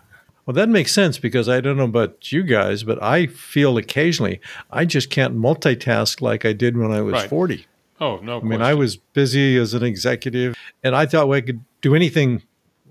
Well, 0.46 0.54
that 0.54 0.70
makes 0.70 0.92
sense 0.92 1.18
because 1.20 1.50
I 1.50 1.60
don't 1.60 1.76
know 1.76 1.84
about 1.84 2.32
you 2.32 2.44
guys, 2.44 2.84
but 2.84 3.02
I 3.02 3.28
feel 3.28 3.78
occasionally 3.78 4.40
I 4.72 4.86
just 4.86 5.10
can't 5.10 5.38
multitask 5.38 6.22
like 6.22 6.46
I 6.46 6.54
did 6.54 6.78
when 6.78 6.92
I 6.92 7.02
was 7.02 7.14
right. 7.14 7.30
40. 7.30 7.66
Oh, 8.00 8.18
no. 8.18 8.40
I 8.40 8.44
mean, 8.44 8.62
I 8.62 8.74
was 8.76 8.96
busy 8.96 9.58
as 9.58 9.74
an 9.74 9.84
executive 9.84 10.56
and 10.84 10.96
I 10.96 11.06
thought 11.06 11.28
well, 11.28 11.38
I 11.38 11.42
could 11.42 11.64
do 11.82 11.96
anything 11.96 12.44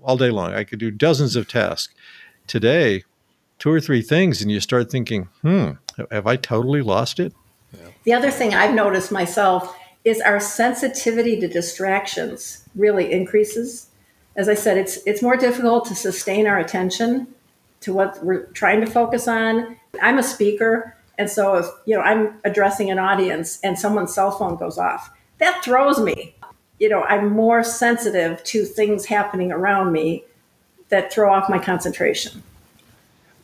all 0.03 0.17
day 0.17 0.29
long. 0.29 0.53
I 0.53 0.63
could 0.63 0.79
do 0.79 0.91
dozens 0.91 1.35
of 1.35 1.47
tasks. 1.47 1.93
Today, 2.45 3.03
two 3.59 3.71
or 3.71 3.79
three 3.79 4.01
things, 4.01 4.41
and 4.41 4.51
you 4.51 4.59
start 4.59 4.91
thinking, 4.91 5.29
hmm, 5.41 5.71
have 6.11 6.27
I 6.27 6.35
totally 6.35 6.81
lost 6.81 7.19
it? 7.19 7.33
The 8.03 8.13
other 8.13 8.31
thing 8.31 8.53
I've 8.53 8.73
noticed 8.73 9.11
myself 9.11 9.75
is 10.03 10.21
our 10.21 10.39
sensitivity 10.39 11.39
to 11.39 11.47
distractions 11.47 12.63
really 12.75 13.11
increases. 13.11 13.87
As 14.35 14.47
I 14.47 14.53
said, 14.53 14.77
it's 14.77 14.97
it's 15.05 15.21
more 15.21 15.35
difficult 15.35 15.85
to 15.87 15.95
sustain 15.95 16.47
our 16.47 16.57
attention 16.57 17.27
to 17.81 17.93
what 17.93 18.23
we're 18.23 18.45
trying 18.47 18.81
to 18.81 18.87
focus 18.87 19.27
on. 19.27 19.77
I'm 20.01 20.17
a 20.17 20.23
speaker, 20.23 20.95
and 21.17 21.29
so 21.29 21.55
if 21.55 21.65
you 21.85 21.95
know 21.95 22.01
I'm 22.01 22.39
addressing 22.45 22.89
an 22.89 22.99
audience 22.99 23.59
and 23.63 23.77
someone's 23.77 24.13
cell 24.13 24.31
phone 24.31 24.55
goes 24.55 24.77
off, 24.77 25.09
that 25.39 25.61
throws 25.63 25.99
me. 25.99 26.35
You 26.79 26.89
know, 26.89 27.01
I'm 27.03 27.31
more 27.31 27.63
sensitive 27.63 28.43
to 28.45 28.63
things 28.63 29.05
happening 29.05 29.51
around 29.51 29.91
me 29.91 30.23
that 30.89 31.11
throw 31.11 31.33
off 31.33 31.49
my 31.49 31.59
concentration. 31.59 32.43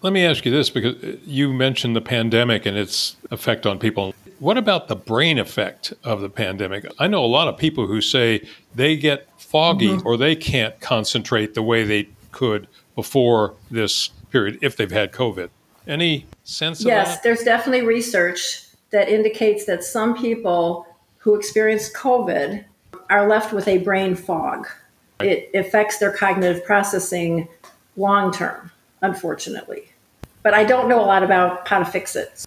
Let 0.04 0.12
me 0.12 0.26
ask 0.26 0.46
you 0.46 0.52
this 0.52 0.70
because 0.70 0.98
you 1.26 1.54
mentioned 1.54 1.96
the 1.96 2.02
pandemic 2.02 2.66
and 2.66 2.78
its 2.78 3.16
effect 3.32 3.66
on 3.66 3.80
people. 3.80 4.14
What 4.40 4.58
about 4.58 4.90
the 4.90 4.98
brain 4.98 5.40
effect 5.40 5.94
of 6.04 6.20
the 6.20 6.30
pandemic? 6.30 6.86
I 7.00 7.08
know 7.08 7.24
a 7.24 7.26
lot 7.26 7.48
of 7.48 7.58
people 7.58 7.88
who 7.88 8.02
say 8.02 8.46
they 8.76 8.98
get 8.98 9.30
foggy 9.40 9.88
mm-hmm. 9.88 10.06
or 10.06 10.18
they 10.18 10.36
can't 10.36 10.78
concentrate 10.82 11.54
the 11.54 11.64
way 11.64 11.86
they 11.86 12.10
could 12.34 12.68
before 12.96 13.54
this 13.72 14.10
period 14.30 14.60
if 14.62 14.76
they've 14.76 14.92
had 14.92 15.14
COVID. 15.14 15.50
Any 15.88 16.26
sense 16.44 16.82
of 16.82 16.88
yes, 16.88 17.22
there's 17.22 17.44
definitely 17.44 17.86
research 17.86 18.66
that 18.90 19.08
indicates 19.08 19.66
that 19.68 19.86
some 19.86 20.18
people 20.18 20.86
who 21.20 21.34
experience 21.36 21.90
COVID 21.94 22.66
are 23.10 23.30
left 23.30 23.54
with 23.54 23.70
a 23.70 23.78
brain 23.78 24.16
fog. 24.16 24.68
It 25.22 25.50
affects 25.54 26.00
their 26.00 26.12
cognitive 26.12 26.66
processing 26.66 27.48
long 27.96 28.34
term, 28.34 28.70
unfortunately 29.02 29.93
but 30.44 30.54
I 30.54 30.64
don't 30.64 30.88
know 30.88 31.00
a 31.00 31.08
lot 31.08 31.24
about 31.24 31.68
how 31.68 31.80
to 31.80 31.86
fix 31.86 32.16
it. 32.16 32.46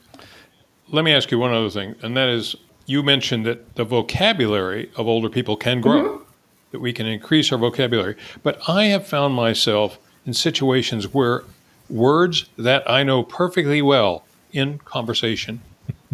Let 0.88 1.04
me 1.04 1.12
ask 1.12 1.30
you 1.30 1.38
one 1.38 1.52
other 1.52 1.70
thing, 1.70 1.96
and 2.02 2.16
that 2.16 2.28
is 2.28 2.54
you 2.87 3.02
mentioned 3.02 3.44
that 3.46 3.74
the 3.74 3.85
vocabulary 3.85 4.90
of 4.96 5.09
older 5.09 5.28
people 5.28 5.56
can 5.56 5.80
grow, 5.80 6.02
mm-hmm. 6.02 6.24
that 6.70 6.80
we 6.80 6.92
can 6.92 7.06
increase 7.06 7.50
our 7.50 7.59
vocabulary. 7.59 8.16
But 8.42 8.61
I 8.68 8.85
have 8.85 9.06
found 9.06 9.35
myself 9.35 9.98
in 10.24 10.35
situations 10.35 11.12
where 11.12 11.42
words 11.90 12.48
that 12.56 12.88
I 12.88 13.02
know 13.02 13.22
perfectly 13.22 13.82
well 13.82 14.24
in 14.52 14.78
conversation, 14.78 15.61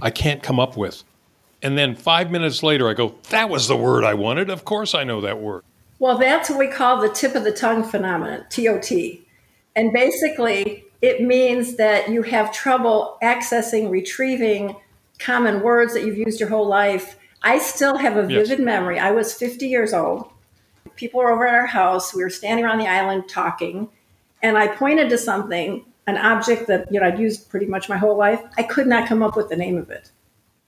I 0.01 0.11
can't 0.11 0.43
come 0.43 0.59
up 0.59 0.77
with. 0.77 1.05
And 1.63 1.79
then 1.79 1.95
five 1.95 2.31
minutes 2.31 2.63
later, 2.63 2.89
I 2.89 2.95
go, 2.95 3.15
that 3.31 3.49
was 3.49 3.69
the 3.69 3.77
word 3.77 4.05
I 4.05 4.15
wanted. 4.15 4.51
Of 4.51 4.65
course, 4.65 4.95
I 4.95 5.05
know 5.05 5.21
that 5.21 5.39
word. 5.39 5.63
Well, 5.99 6.19
that's 6.19 6.51
what 6.51 6.59
we 6.59 6.67
call 6.67 7.01
the 7.01 7.09
tip 7.09 7.37
of 7.37 7.45
the 7.45 7.53
tongue 7.53 7.85
phenomenon, 7.85 8.45
TOT. 8.51 8.91
And 9.77 9.93
basically, 9.93 10.85
it 11.03 11.21
means 11.21 11.77
that 11.77 12.09
you 12.09 12.23
have 12.23 12.53
trouble 12.53 13.19
accessing, 13.23 13.91
retrieving 13.91 14.77
common 15.19 15.61
words 15.61 15.93
that 15.95 16.05
you've 16.05 16.17
used 16.17 16.39
your 16.39 16.49
whole 16.49 16.67
life. 16.67 17.19
I 17.43 17.59
still 17.59 17.99
have 17.99 18.17
a 18.17 18.23
vivid 18.23 18.49
yes. 18.51 18.61
memory. 18.61 19.01
I 19.01 19.11
was 19.11 19.35
50 19.35 19.67
years 19.67 19.93
old. 19.93 20.31
People 20.95 21.21
were 21.21 21.33
over 21.33 21.47
at 21.47 21.55
our 21.55 21.67
house. 21.67 22.15
We 22.15 22.23
were 22.23 22.31
standing 22.31 22.65
around 22.65 22.79
the 22.79 22.87
island 22.87 23.29
talking, 23.29 23.89
and 24.43 24.57
I 24.57 24.69
pointed 24.69 25.11
to 25.11 25.19
something, 25.19 25.85
an 26.07 26.17
object 26.17 26.69
that 26.69 26.87
you 26.93 27.01
know 27.01 27.07
I'd 27.07 27.19
used 27.19 27.49
pretty 27.49 27.67
much 27.67 27.89
my 27.89 27.97
whole 27.97 28.17
life. 28.17 28.41
I 28.57 28.63
could 28.63 28.87
not 28.87 29.09
come 29.09 29.23
up 29.23 29.37
with 29.37 29.49
the 29.49 29.57
name 29.57 29.79
of 29.79 29.91
it, 29.91 30.13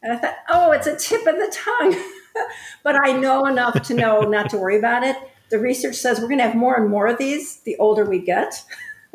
and 0.02 0.12
I 0.12 0.16
thought, 0.16 0.36
oh, 0.48 0.72
it's 0.72 0.86
a 0.86 0.96
tip 0.96 1.26
of 1.26 1.36
the 1.36 1.52
tongue. 1.52 1.96
but 2.82 2.96
I 3.04 3.12
know 3.12 3.46
enough 3.46 3.82
to 3.82 3.94
know 3.94 4.22
not 4.22 4.50
to 4.50 4.56
worry 4.56 4.78
about 4.78 5.04
it. 5.04 5.16
The 5.50 5.58
research 5.58 5.96
says 5.96 6.18
we're 6.18 6.28
going 6.28 6.38
to 6.38 6.44
have 6.44 6.56
more 6.56 6.74
and 6.74 6.90
more 6.90 7.06
of 7.06 7.18
these 7.18 7.58
the 7.60 7.76
older 7.76 8.04
we 8.04 8.18
get. 8.18 8.64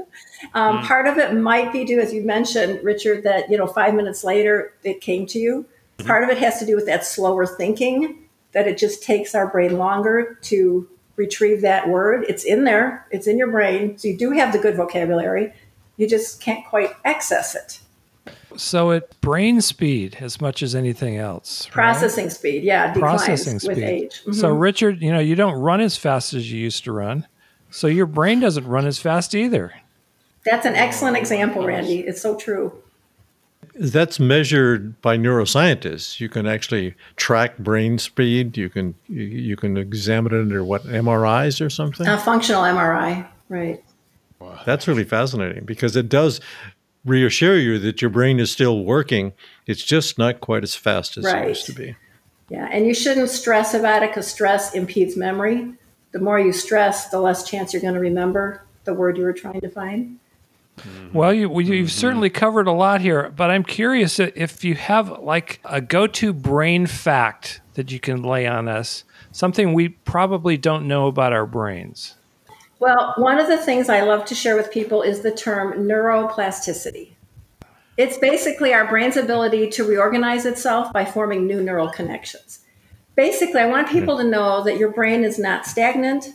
Um, 0.54 0.80
mm. 0.80 0.84
Part 0.84 1.08
of 1.08 1.18
it 1.18 1.34
might 1.34 1.72
be 1.72 1.86
due, 1.86 2.00
as 2.00 2.14
you 2.14 2.22
mentioned, 2.22 2.84
Richard, 2.84 3.24
that 3.24 3.50
you 3.50 3.58
know 3.58 3.68
five 3.68 3.94
minutes 3.94 4.24
later 4.24 4.74
it 4.84 5.02
came 5.02 5.26
to 5.28 5.40
you. 5.40 5.66
Mm-hmm. 5.98 6.08
Part 6.08 6.24
of 6.24 6.30
it 6.30 6.38
has 6.38 6.60
to 6.60 6.66
do 6.66 6.76
with 6.76 6.86
that 6.86 7.06
slower 7.06 7.46
thinking, 7.46 8.28
that 8.54 8.68
it 8.68 8.78
just 8.78 9.04
takes 9.04 9.36
our 9.36 9.48
brain 9.48 9.78
longer 9.78 10.38
to 10.44 10.88
retrieve 11.16 11.62
that 11.62 11.90
word. 11.90 12.26
It's 12.28 12.44
in 12.44 12.64
there, 12.64 13.06
it's 13.12 13.28
in 13.28 13.38
your 13.38 13.52
brain, 13.52 13.98
so 13.98 14.08
you 14.08 14.18
do 14.18 14.32
have 14.32 14.54
the 14.54 14.60
good 14.60 14.76
vocabulary. 14.76 15.54
You 15.98 16.08
just 16.08 16.42
can't 16.42 16.66
quite 16.66 16.92
access 17.04 17.56
it. 17.56 17.82
So 18.56 18.92
it 18.92 19.16
brain 19.22 19.62
speed 19.62 20.18
as 20.20 20.42
much 20.42 20.64
as 20.64 20.74
anything 20.74 21.18
else. 21.18 21.68
Processing 21.68 22.26
right? 22.26 22.34
speed, 22.34 22.64
yeah, 22.64 22.94
processing 22.94 23.60
speed. 23.60 23.70
with 23.70 23.78
age. 23.80 24.22
Mm-hmm. 24.22 24.32
So 24.34 24.50
Richard, 24.50 25.02
you 25.02 25.12
know, 25.12 25.20
you 25.20 25.36
don't 25.36 25.60
run 25.60 25.82
as 25.82 25.98
fast 25.98 26.34
as 26.34 26.52
you 26.52 26.60
used 26.60 26.84
to 26.86 26.92
run. 26.92 27.28
So 27.70 27.88
your 27.88 28.08
brain 28.08 28.40
doesn't 28.40 28.66
run 28.66 28.88
as 28.88 28.98
fast 28.98 29.36
either. 29.36 29.74
That's 30.46 30.66
an 30.66 30.74
oh, 30.74 30.80
excellent 30.80 31.18
example, 31.18 31.66
Randy. 31.66 32.00
It's 32.00 32.22
so 32.22 32.36
true. 32.36 32.82
That's 33.76 34.20
measured 34.20 35.02
by 35.02 35.18
neuroscientists. 35.18 36.20
You 36.20 36.28
can 36.28 36.48
actually 36.48 36.96
track 37.16 37.58
brain 37.58 37.98
speed. 37.98 38.58
You 38.58 38.70
can 38.70 38.96
you 39.08 39.56
can 39.56 39.78
examine 39.78 40.34
it 40.34 40.42
under 40.42 40.64
what 40.64 40.84
MRIs 40.84 41.64
or 41.66 41.70
something. 41.70 42.08
A 42.08 42.18
functional 42.18 42.64
MRI, 42.64 43.28
right? 43.48 43.84
Wow. 44.40 44.60
That's 44.66 44.88
really 44.88 45.04
fascinating 45.04 45.66
because 45.66 45.96
it 45.96 46.10
does 46.10 46.40
reassure 47.06 47.58
you 47.58 47.80
that 47.80 48.02
your 48.02 48.10
brain 48.10 48.40
is 48.40 48.52
still 48.52 48.84
working. 48.84 49.34
It's 49.66 49.84
just 49.84 50.18
not 50.18 50.42
quite 50.42 50.64
as 50.64 50.76
fast 50.76 51.18
as 51.18 51.26
Right. 51.26 51.46
it 51.46 51.50
used 51.50 51.66
to 51.68 51.74
be. 51.74 51.96
Yeah, 52.50 52.68
and 52.72 52.86
you 52.86 52.94
shouldn't 52.94 53.30
stress 53.30 53.74
about 53.74 54.04
it 54.04 54.10
because 54.10 54.28
stress 54.28 54.74
impedes 54.74 55.16
memory. 55.16 55.74
The 56.12 56.20
more 56.20 56.40
you 56.40 56.52
stress, 56.52 57.10
the 57.10 57.20
less 57.20 57.48
chance 57.48 57.74
you're 57.74 57.82
going 57.82 57.94
to 57.94 58.00
remember 58.00 58.64
the 58.86 58.94
word 58.94 59.18
you 59.18 59.24
were 59.24 59.34
trying 59.34 59.62
to 59.62 59.70
find. 59.70 60.20
Mm-hmm. 60.80 61.18
Well, 61.18 61.34
you, 61.34 61.50
well, 61.50 61.62
you've 61.62 61.88
mm-hmm. 61.88 62.00
certainly 62.00 62.30
covered 62.30 62.68
a 62.68 62.72
lot 62.72 63.02
here, 63.02 63.32
but 63.36 63.50
I'm 63.50 63.64
curious 63.64 64.20
if 64.20 64.64
you 64.64 64.76
have 64.76 65.20
like 65.20 65.60
a 65.66 65.82
go 65.82 66.08
to 66.08 66.34
brain 66.34 66.88
fact 66.88 67.62
that 67.74 67.92
you 67.92 68.00
can 68.00 68.24
lay 68.24 68.48
on 68.48 68.68
us, 68.68 69.04
something 69.32 69.74
we 69.74 69.90
probably 69.90 70.58
don't 70.58 70.88
know 70.88 71.08
about 71.08 71.34
our 71.34 71.46
brains. 71.46 72.16
Well, 72.80 73.14
one 73.18 73.40
of 73.40 73.48
the 73.48 73.58
things 73.58 73.90
I 73.90 74.02
love 74.02 74.26
to 74.26 74.36
share 74.36 74.56
with 74.56 74.72
people 74.72 75.02
is 75.02 75.22
the 75.22 75.32
term 75.32 75.74
neuroplasticity. 75.88 77.10
It's 77.98 78.18
basically 78.18 78.74
our 78.74 78.88
brain's 78.88 79.18
ability 79.18 79.70
to 79.72 79.84
reorganize 79.84 80.46
itself 80.46 80.94
by 80.94 81.04
forming 81.04 81.46
new 81.46 81.62
neural 81.62 81.90
connections. 81.90 82.60
Basically, 83.16 83.60
I 83.60 83.66
want 83.66 83.90
hmm. 83.90 84.00
people 84.00 84.18
to 84.18 84.24
know 84.24 84.64
that 84.64 84.78
your 84.78 84.92
brain 84.92 85.26
is 85.26 85.38
not 85.38 85.66
stagnant, 85.66 86.30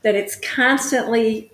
that 0.00 0.14
it's 0.14 0.36
constantly 0.36 1.50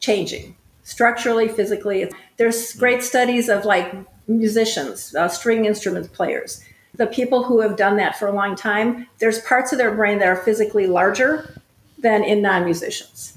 changing 0.00 0.56
structurally, 0.84 1.48
physically. 1.48 2.10
There's 2.36 2.74
great 2.74 3.02
studies 3.02 3.48
of 3.48 3.64
like 3.64 3.94
musicians, 4.28 5.14
uh, 5.14 5.28
string 5.28 5.64
instrument 5.64 6.12
players. 6.12 6.62
The 6.94 7.06
people 7.06 7.42
who 7.42 7.60
have 7.60 7.76
done 7.76 7.96
that 7.96 8.16
for 8.16 8.28
a 8.28 8.32
long 8.32 8.54
time, 8.54 9.08
there's 9.18 9.40
parts 9.40 9.72
of 9.72 9.78
their 9.78 9.94
brain 9.94 10.18
that 10.20 10.28
are 10.28 10.36
physically 10.36 10.86
larger 10.86 11.60
than 11.98 12.22
in 12.22 12.40
non 12.40 12.64
musicians. 12.64 13.36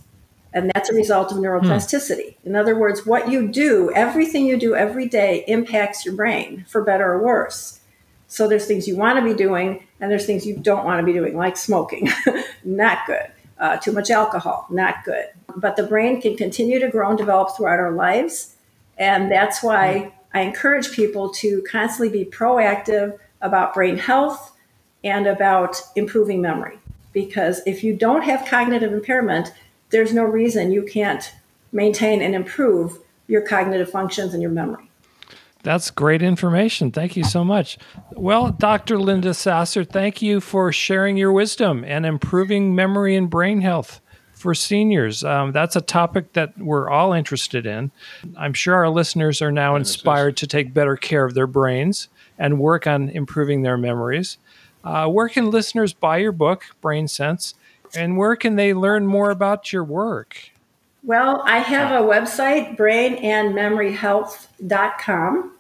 And 0.54 0.72
that's 0.74 0.90
a 0.90 0.94
result 0.94 1.32
of 1.32 1.38
neuroplasticity. 1.40 2.36
In 2.44 2.56
other 2.56 2.78
words, 2.78 3.06
what 3.06 3.30
you 3.30 3.48
do, 3.48 3.92
everything 3.94 4.46
you 4.46 4.58
do 4.58 4.76
every 4.76 5.08
day 5.08 5.44
impacts 5.48 6.06
your 6.06 6.16
brain 6.16 6.66
for 6.68 6.84
better 6.84 7.12
or 7.12 7.22
worse. 7.24 7.80
So 8.28 8.48
there's 8.48 8.66
things 8.66 8.88
you 8.88 8.96
want 8.96 9.20
to 9.20 9.26
be 9.26 9.34
doing, 9.34 9.86
and 10.00 10.12
there's 10.12 10.26
things 10.26 10.46
you 10.46 10.58
don't 10.58 10.86
want 10.86 11.00
to 11.00 11.06
be 11.06 11.14
doing, 11.14 11.38
like 11.38 11.58
smoking. 11.58 12.10
Not 12.64 13.06
good. 13.06 13.32
Uh, 13.60 13.78
too 13.78 13.92
much 13.92 14.12
alcohol, 14.12 14.68
not 14.70 15.04
good. 15.04 15.26
But 15.58 15.76
the 15.76 15.84
brain 15.84 16.22
can 16.22 16.38
continue 16.38 16.80
to 16.80 16.88
grow 16.88 17.10
and 17.10 17.17
develop 17.17 17.58
throughout 17.58 17.80
our 17.80 17.91
lives. 17.91 18.56
And 18.98 19.32
that's 19.32 19.63
why 19.63 20.13
I 20.34 20.41
encourage 20.41 20.91
people 20.91 21.30
to 21.36 21.63
constantly 21.70 22.10
be 22.10 22.30
proactive 22.30 23.17
about 23.41 23.74
brain 23.74 23.98
health 23.98 24.56
and 25.04 25.26
about 25.26 25.82
improving 25.96 26.41
memory. 26.41 26.78
Because 27.12 27.62
if 27.65 27.84
you 27.84 27.96
don't 27.96 28.22
have 28.22 28.46
cognitive 28.48 28.93
impairment, 28.93 29.52
there's 29.89 30.13
no 30.13 30.24
reason 30.24 30.72
you 30.72 30.84
can't 30.84 31.34
maintain 31.72 32.22
and 32.22 32.36
improve 32.36 33.00
your 33.28 33.41
cognitive 33.41 33.89
functions 33.89 34.34
and 34.34 34.41
your 34.43 34.52
memory. 34.52 34.91
That's 35.63 35.89
great 35.89 36.22
information. 36.22 36.91
Thank 36.91 37.17
you 37.17 37.24
so 37.24 37.43
much. 37.43 37.80
Well, 38.13 38.52
Dr. 38.52 39.00
Linda 39.00 39.34
Sasser, 39.34 39.84
thank 39.84 40.22
you 40.22 40.39
for 40.39 40.72
sharing 40.72 41.17
your 41.17 41.32
wisdom 41.32 41.84
and 41.84 42.06
improving 42.06 42.76
memory 42.76 43.15
and 43.15 43.28
brain 43.28 43.62
health 43.62 44.02
for 44.38 44.54
seniors. 44.54 45.23
Um, 45.23 45.52
that's 45.52 45.76
a 45.76 45.82
topic 45.82 46.34
that 46.34 46.56
we're 46.60 46.89
all 46.89 47.12
interested 47.12 47.65
in. 47.65 47.89
I'm 48.38 48.54
sure 48.54 48.76
our 48.76 48.89
listeners 48.89 49.41
are 49.41 49.52
now 49.52 49.76
inspired 49.76 50.38
to 50.38 50.47
take 50.47 50.76
better 50.76 50.95
care 50.95 51.26
of 51.26 51.34
their 51.34 51.47
brains 51.47 52.08
and 52.38 52.60
work 52.60 52.86
on 52.86 53.10
improving 53.10 53.63
their 53.63 53.78
memories. 53.78 54.38
Uh, 54.84 55.08
where 55.08 55.28
can 55.28 55.50
listeners 55.50 55.93
buy 55.93 56.17
your 56.17 56.32
book, 56.32 56.65
Brain 56.82 57.08
Sense, 57.08 57.56
and 57.95 58.15
where 58.15 58.36
can 58.36 58.58
they 58.58 58.76
learn 58.76 59.08
more 59.08 59.32
about 59.32 59.73
your 59.73 59.84
work? 59.84 60.52
Well, 61.04 61.41
I 61.45 61.58
have 61.58 61.91
a 61.91 62.02
website, 62.06 62.78
brainandmemoryhealth.com. 62.78 65.54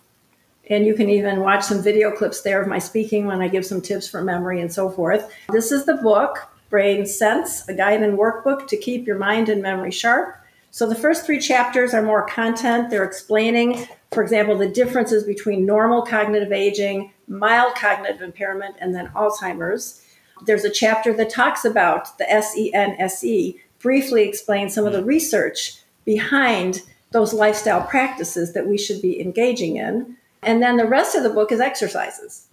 And 0.69 0.85
you 0.85 0.93
can 0.93 1.09
even 1.09 1.39
watch 1.39 1.63
some 1.63 1.81
video 1.81 2.11
clips 2.11 2.41
there 2.41 2.61
of 2.61 2.67
my 2.67 2.77
speaking 2.77 3.25
when 3.25 3.41
I 3.41 3.47
give 3.47 3.65
some 3.65 3.81
tips 3.81 4.07
for 4.07 4.21
memory 4.21 4.61
and 4.61 4.71
so 4.71 4.87
forth. 4.89 5.33
This 5.49 5.71
is 5.71 5.85
the 5.85 5.95
book, 5.95 6.47
Brain 6.69 7.05
Sense, 7.05 7.67
a 7.67 7.73
guide 7.73 8.01
and 8.01 8.17
workbook 8.17 8.67
to 8.67 8.77
keep 8.77 9.07
your 9.07 9.17
mind 9.17 9.49
and 9.49 9.61
memory 9.61 9.91
sharp. 9.91 10.35
So 10.71 10.87
the 10.87 10.95
first 10.95 11.25
three 11.25 11.39
chapters 11.39 11.93
are 11.93 12.01
more 12.01 12.25
content. 12.27 12.89
They're 12.89 13.03
explaining, 13.03 13.87
for 14.11 14.21
example, 14.21 14.57
the 14.57 14.67
differences 14.67 15.23
between 15.23 15.65
normal 15.65 16.01
cognitive 16.03 16.51
aging, 16.51 17.11
mild 17.27 17.75
cognitive 17.75 18.21
impairment, 18.21 18.75
and 18.79 18.93
then 18.93 19.07
Alzheimer's. 19.15 20.03
There's 20.45 20.65
a 20.65 20.69
chapter 20.69 21.13
that 21.13 21.29
talks 21.29 21.65
about 21.65 22.17
the 22.17 22.25
SENSE, 22.25 23.55
briefly 23.79 24.27
explains 24.27 24.73
some 24.73 24.85
of 24.85 24.93
the 24.93 25.03
research 25.03 25.79
behind 26.05 26.81
those 27.11 27.33
lifestyle 27.33 27.81
practices 27.81 28.53
that 28.53 28.67
we 28.67 28.77
should 28.77 29.01
be 29.01 29.19
engaging 29.21 29.77
in. 29.77 30.17
And 30.43 30.61
then 30.61 30.77
the 30.77 30.85
rest 30.85 31.15
of 31.15 31.23
the 31.23 31.29
book 31.29 31.51
is 31.51 31.59
exercises. 31.59 32.47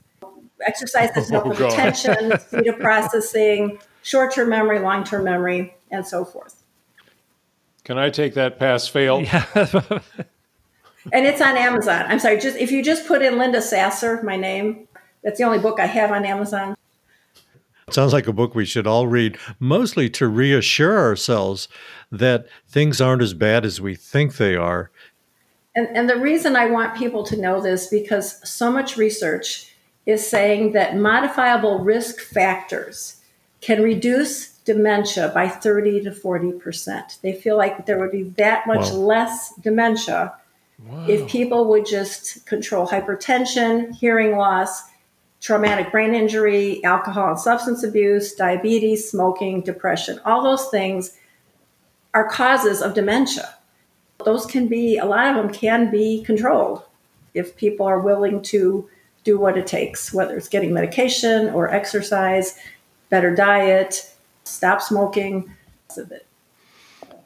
Exercises 0.67 1.29
help 1.29 1.47
with 1.47 1.61
attention, 1.61 2.39
speed 2.39 2.69
of 2.69 2.79
processing, 2.79 3.79
short 4.05 4.33
term 4.33 4.51
memory, 4.51 4.79
long 4.79 5.03
term 5.03 5.25
memory, 5.25 5.75
and 5.91 6.07
so 6.07 6.25
forth. 6.25 6.63
Can 7.83 7.99
I 7.99 8.11
take 8.11 8.35
that 8.35 8.59
pass 8.59 8.87
fail? 8.87 9.21
Yeah. 9.23 10.01
And 11.13 11.27
it's 11.27 11.41
on 11.41 11.57
Amazon. 11.57 12.07
I'm 12.09 12.19
sorry, 12.19 12.39
just 12.39 12.57
if 12.57 12.73
you 12.73 12.83
just 12.83 13.07
put 13.07 13.21
in 13.21 13.37
Linda 13.37 13.61
Sasser, 13.61 14.23
my 14.23 14.37
name, 14.37 14.89
that's 15.23 15.39
the 15.39 15.45
only 15.45 15.59
book 15.59 15.79
I 15.79 15.87
have 15.87 16.11
on 16.11 16.25
Amazon. 16.25 16.77
Sounds 17.91 18.15
like 18.15 18.27
a 18.27 18.33
book 18.33 18.55
we 18.55 18.65
should 18.65 18.87
all 18.87 19.07
read, 19.07 19.37
mostly 19.59 20.09
to 20.11 20.27
reassure 20.27 20.99
ourselves 20.99 21.69
that 22.11 22.47
things 22.67 23.01
aren't 23.03 23.21
as 23.21 23.35
bad 23.35 23.67
as 23.67 23.81
we 23.81 23.95
think 23.95 24.37
they 24.37 24.57
are. 24.57 24.91
And, 25.77 25.89
and 25.95 26.09
the 26.09 26.17
reason 26.17 26.57
I 26.57 26.67
want 26.67 26.97
people 26.97 27.23
to 27.25 27.37
know 27.37 27.61
this 27.61 27.89
because 27.89 28.41
so 28.49 28.71
much 28.71 28.97
research 28.97 29.75
is 30.07 30.27
saying 30.27 30.73
that 30.73 30.97
modifiable 30.97 31.81
risk 31.81 32.21
factors 32.21 33.21
can 33.65 33.83
reduce 33.83 34.51
dementia 34.65 35.31
by 35.35 35.49
30 35.49 36.03
to 36.05 36.11
40%. 36.11 37.21
They 37.21 37.33
feel 37.33 37.57
like 37.57 37.87
there 37.87 37.99
would 37.99 38.13
be 38.13 38.25
that 38.37 38.67
much 38.67 38.91
Wow. 38.91 38.97
less 38.99 39.55
dementia 39.57 40.35
if 41.09 41.31
people 41.31 41.67
would 41.67 41.87
just 41.87 42.45
control 42.47 42.87
hypertension, 42.87 43.95
hearing 43.95 44.37
loss, 44.37 44.83
traumatic 45.41 45.91
brain 45.91 46.15
injury, 46.15 46.83
alcohol 46.85 47.31
and 47.31 47.39
substance 47.39 47.83
abuse, 47.83 48.35
diabetes, 48.35 49.09
smoking, 49.09 49.63
depression. 49.63 50.21
All 50.25 50.43
those 50.43 50.69
things 50.69 51.17
are 52.13 52.29
causes 52.29 52.83
of 52.83 52.95
dementia 52.95 53.55
those 54.25 54.47
can 54.47 54.69
be 54.69 54.97
a 54.99 55.05
lot 55.05 55.27
of 55.27 55.37
them 55.37 55.53
can 55.53 55.91
be 55.91 56.23
controlled 56.25 56.83
if 57.35 57.57
people 57.57 57.87
are 57.87 58.01
willing 58.01 58.41
to 58.41 58.89
do 59.25 59.39
what 59.39 59.59
it 59.59 59.67
takes 59.67 60.13
whether 60.13 60.37
it's 60.37 60.49
getting 60.49 60.73
medication 60.73 61.51
or 61.51 61.71
exercise 61.71 62.59
better 63.15 63.33
diet 63.33 64.11
stop 64.43 64.83
smoking 64.83 65.55
of 65.97 66.11
it. 66.11 66.27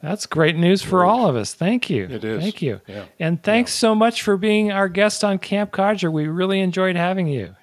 That's 0.03 0.27
great 0.27 0.55
news 0.55 0.83
for 0.83 1.03
all 1.03 1.27
of 1.27 1.35
us. 1.35 1.55
Thank 1.55 1.89
you. 1.89 2.03
It 2.03 2.23
is. 2.23 2.43
Thank 2.43 2.61
you. 2.61 2.79
Yeah. 2.85 3.05
And 3.19 3.41
thanks 3.41 3.73
so 3.73 3.95
much 3.95 4.21
for 4.21 4.37
being 4.37 4.71
our 4.71 4.87
guest 4.87 5.23
on 5.23 5.39
Camp 5.39 5.71
Codger. 5.71 6.11
We 6.11 6.27
really 6.27 6.59
enjoyed 6.59 6.95
having 6.95 7.25
you. 7.27 7.55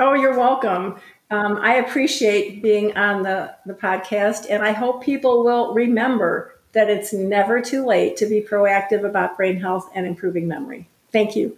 oh 0.00 0.14
you're 0.14 0.36
welcome 0.36 0.98
um, 1.30 1.58
i 1.58 1.74
appreciate 1.74 2.62
being 2.62 2.96
on 2.96 3.22
the, 3.22 3.54
the 3.66 3.74
podcast 3.74 4.46
and 4.50 4.62
i 4.62 4.72
hope 4.72 5.04
people 5.04 5.44
will 5.44 5.74
remember 5.74 6.58
that 6.72 6.88
it's 6.90 7.12
never 7.12 7.60
too 7.60 7.84
late 7.84 8.16
to 8.16 8.26
be 8.26 8.40
proactive 8.40 9.04
about 9.04 9.36
brain 9.36 9.60
health 9.60 9.88
and 9.94 10.06
improving 10.06 10.48
memory 10.48 10.88
thank 11.12 11.36
you 11.36 11.56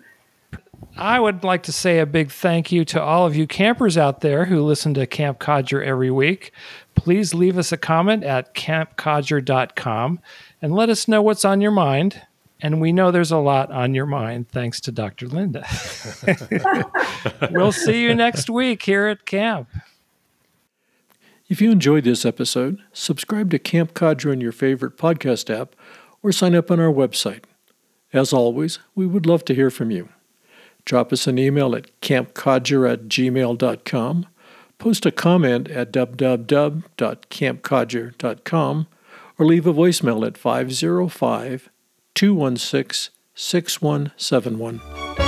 I 0.97 1.21
would 1.21 1.45
like 1.45 1.62
to 1.65 1.73
say 1.73 1.99
a 1.99 2.07
big 2.07 2.31
thank 2.31 2.73
you 2.73 2.85
to 2.87 3.03
all 3.03 3.27
of 3.27 3.37
you 3.37 3.47
campers 3.47 3.99
out 3.99 4.23
there 4.23 4.47
who 4.47 4.62
listen 4.62 4.95
to 4.95 5.07
Camp 5.07 5.39
Codger 5.39 5.83
every 5.85 6.11
week. 6.11 6.53
Please 6.95 7.35
leave 7.35 7.59
us 7.59 7.71
a 7.71 7.77
comment 7.77 8.25
at 8.25 8.55
campcodger.com 8.55 10.21
and 10.62 10.75
let 10.75 10.89
us 10.89 11.07
know 11.07 11.21
what's 11.21 11.45
on 11.45 11.61
your 11.61 11.71
mind. 11.71 12.23
And 12.62 12.81
we 12.81 12.93
know 12.93 13.11
there's 13.11 13.33
a 13.33 13.37
lot 13.37 13.71
on 13.71 13.95
your 13.95 14.07
mind, 14.07 14.49
thanks 14.49 14.81
to 14.83 14.93
Dr. 14.93 15.29
Linda. 15.29 15.67
we'll 17.51 17.73
see 17.73 18.03
you 18.03 18.15
next 18.15 18.49
week 18.49 18.83
here 18.83 19.07
at 19.09 19.27
camp. 19.27 19.69
If 21.49 21.61
you 21.61 21.71
enjoyed 21.71 22.05
this 22.05 22.25
episode, 22.25 22.79
subscribe 22.95 23.51
to 23.51 23.59
Camp 23.59 23.93
Codger 23.93 24.33
in 24.33 24.41
your 24.41 24.53
favorite 24.53 24.97
podcast 24.97 25.55
app 25.55 25.77
or 26.23 26.33
sign 26.33 26.55
up 26.55 26.71
on 26.71 26.81
our 26.81 26.93
website. 26.93 27.45
As 28.12 28.33
always, 28.33 28.79
we 28.95 29.07
would 29.07 29.27
love 29.27 29.45
to 29.45 29.55
hear 29.55 29.71
from 29.71 29.91
you. 29.91 30.09
Drop 30.87 31.12
us 31.12 31.27
an 31.27 31.38
email 31.38 31.77
at 31.77 32.01
campcodger 32.01 32.90
at 32.90 33.09
gmail.com, 33.09 34.27
post 34.79 35.05
a 35.05 35.11
comment 35.11 35.68
at 35.68 35.92
www.campcodger.com, 35.92 38.87
or 39.38 39.44
leave 39.44 39.66
a 39.66 39.75
voicemail 39.75 40.27
at 40.27 40.38
505 40.38 41.68
216 42.14 43.12
6171. 43.35 45.26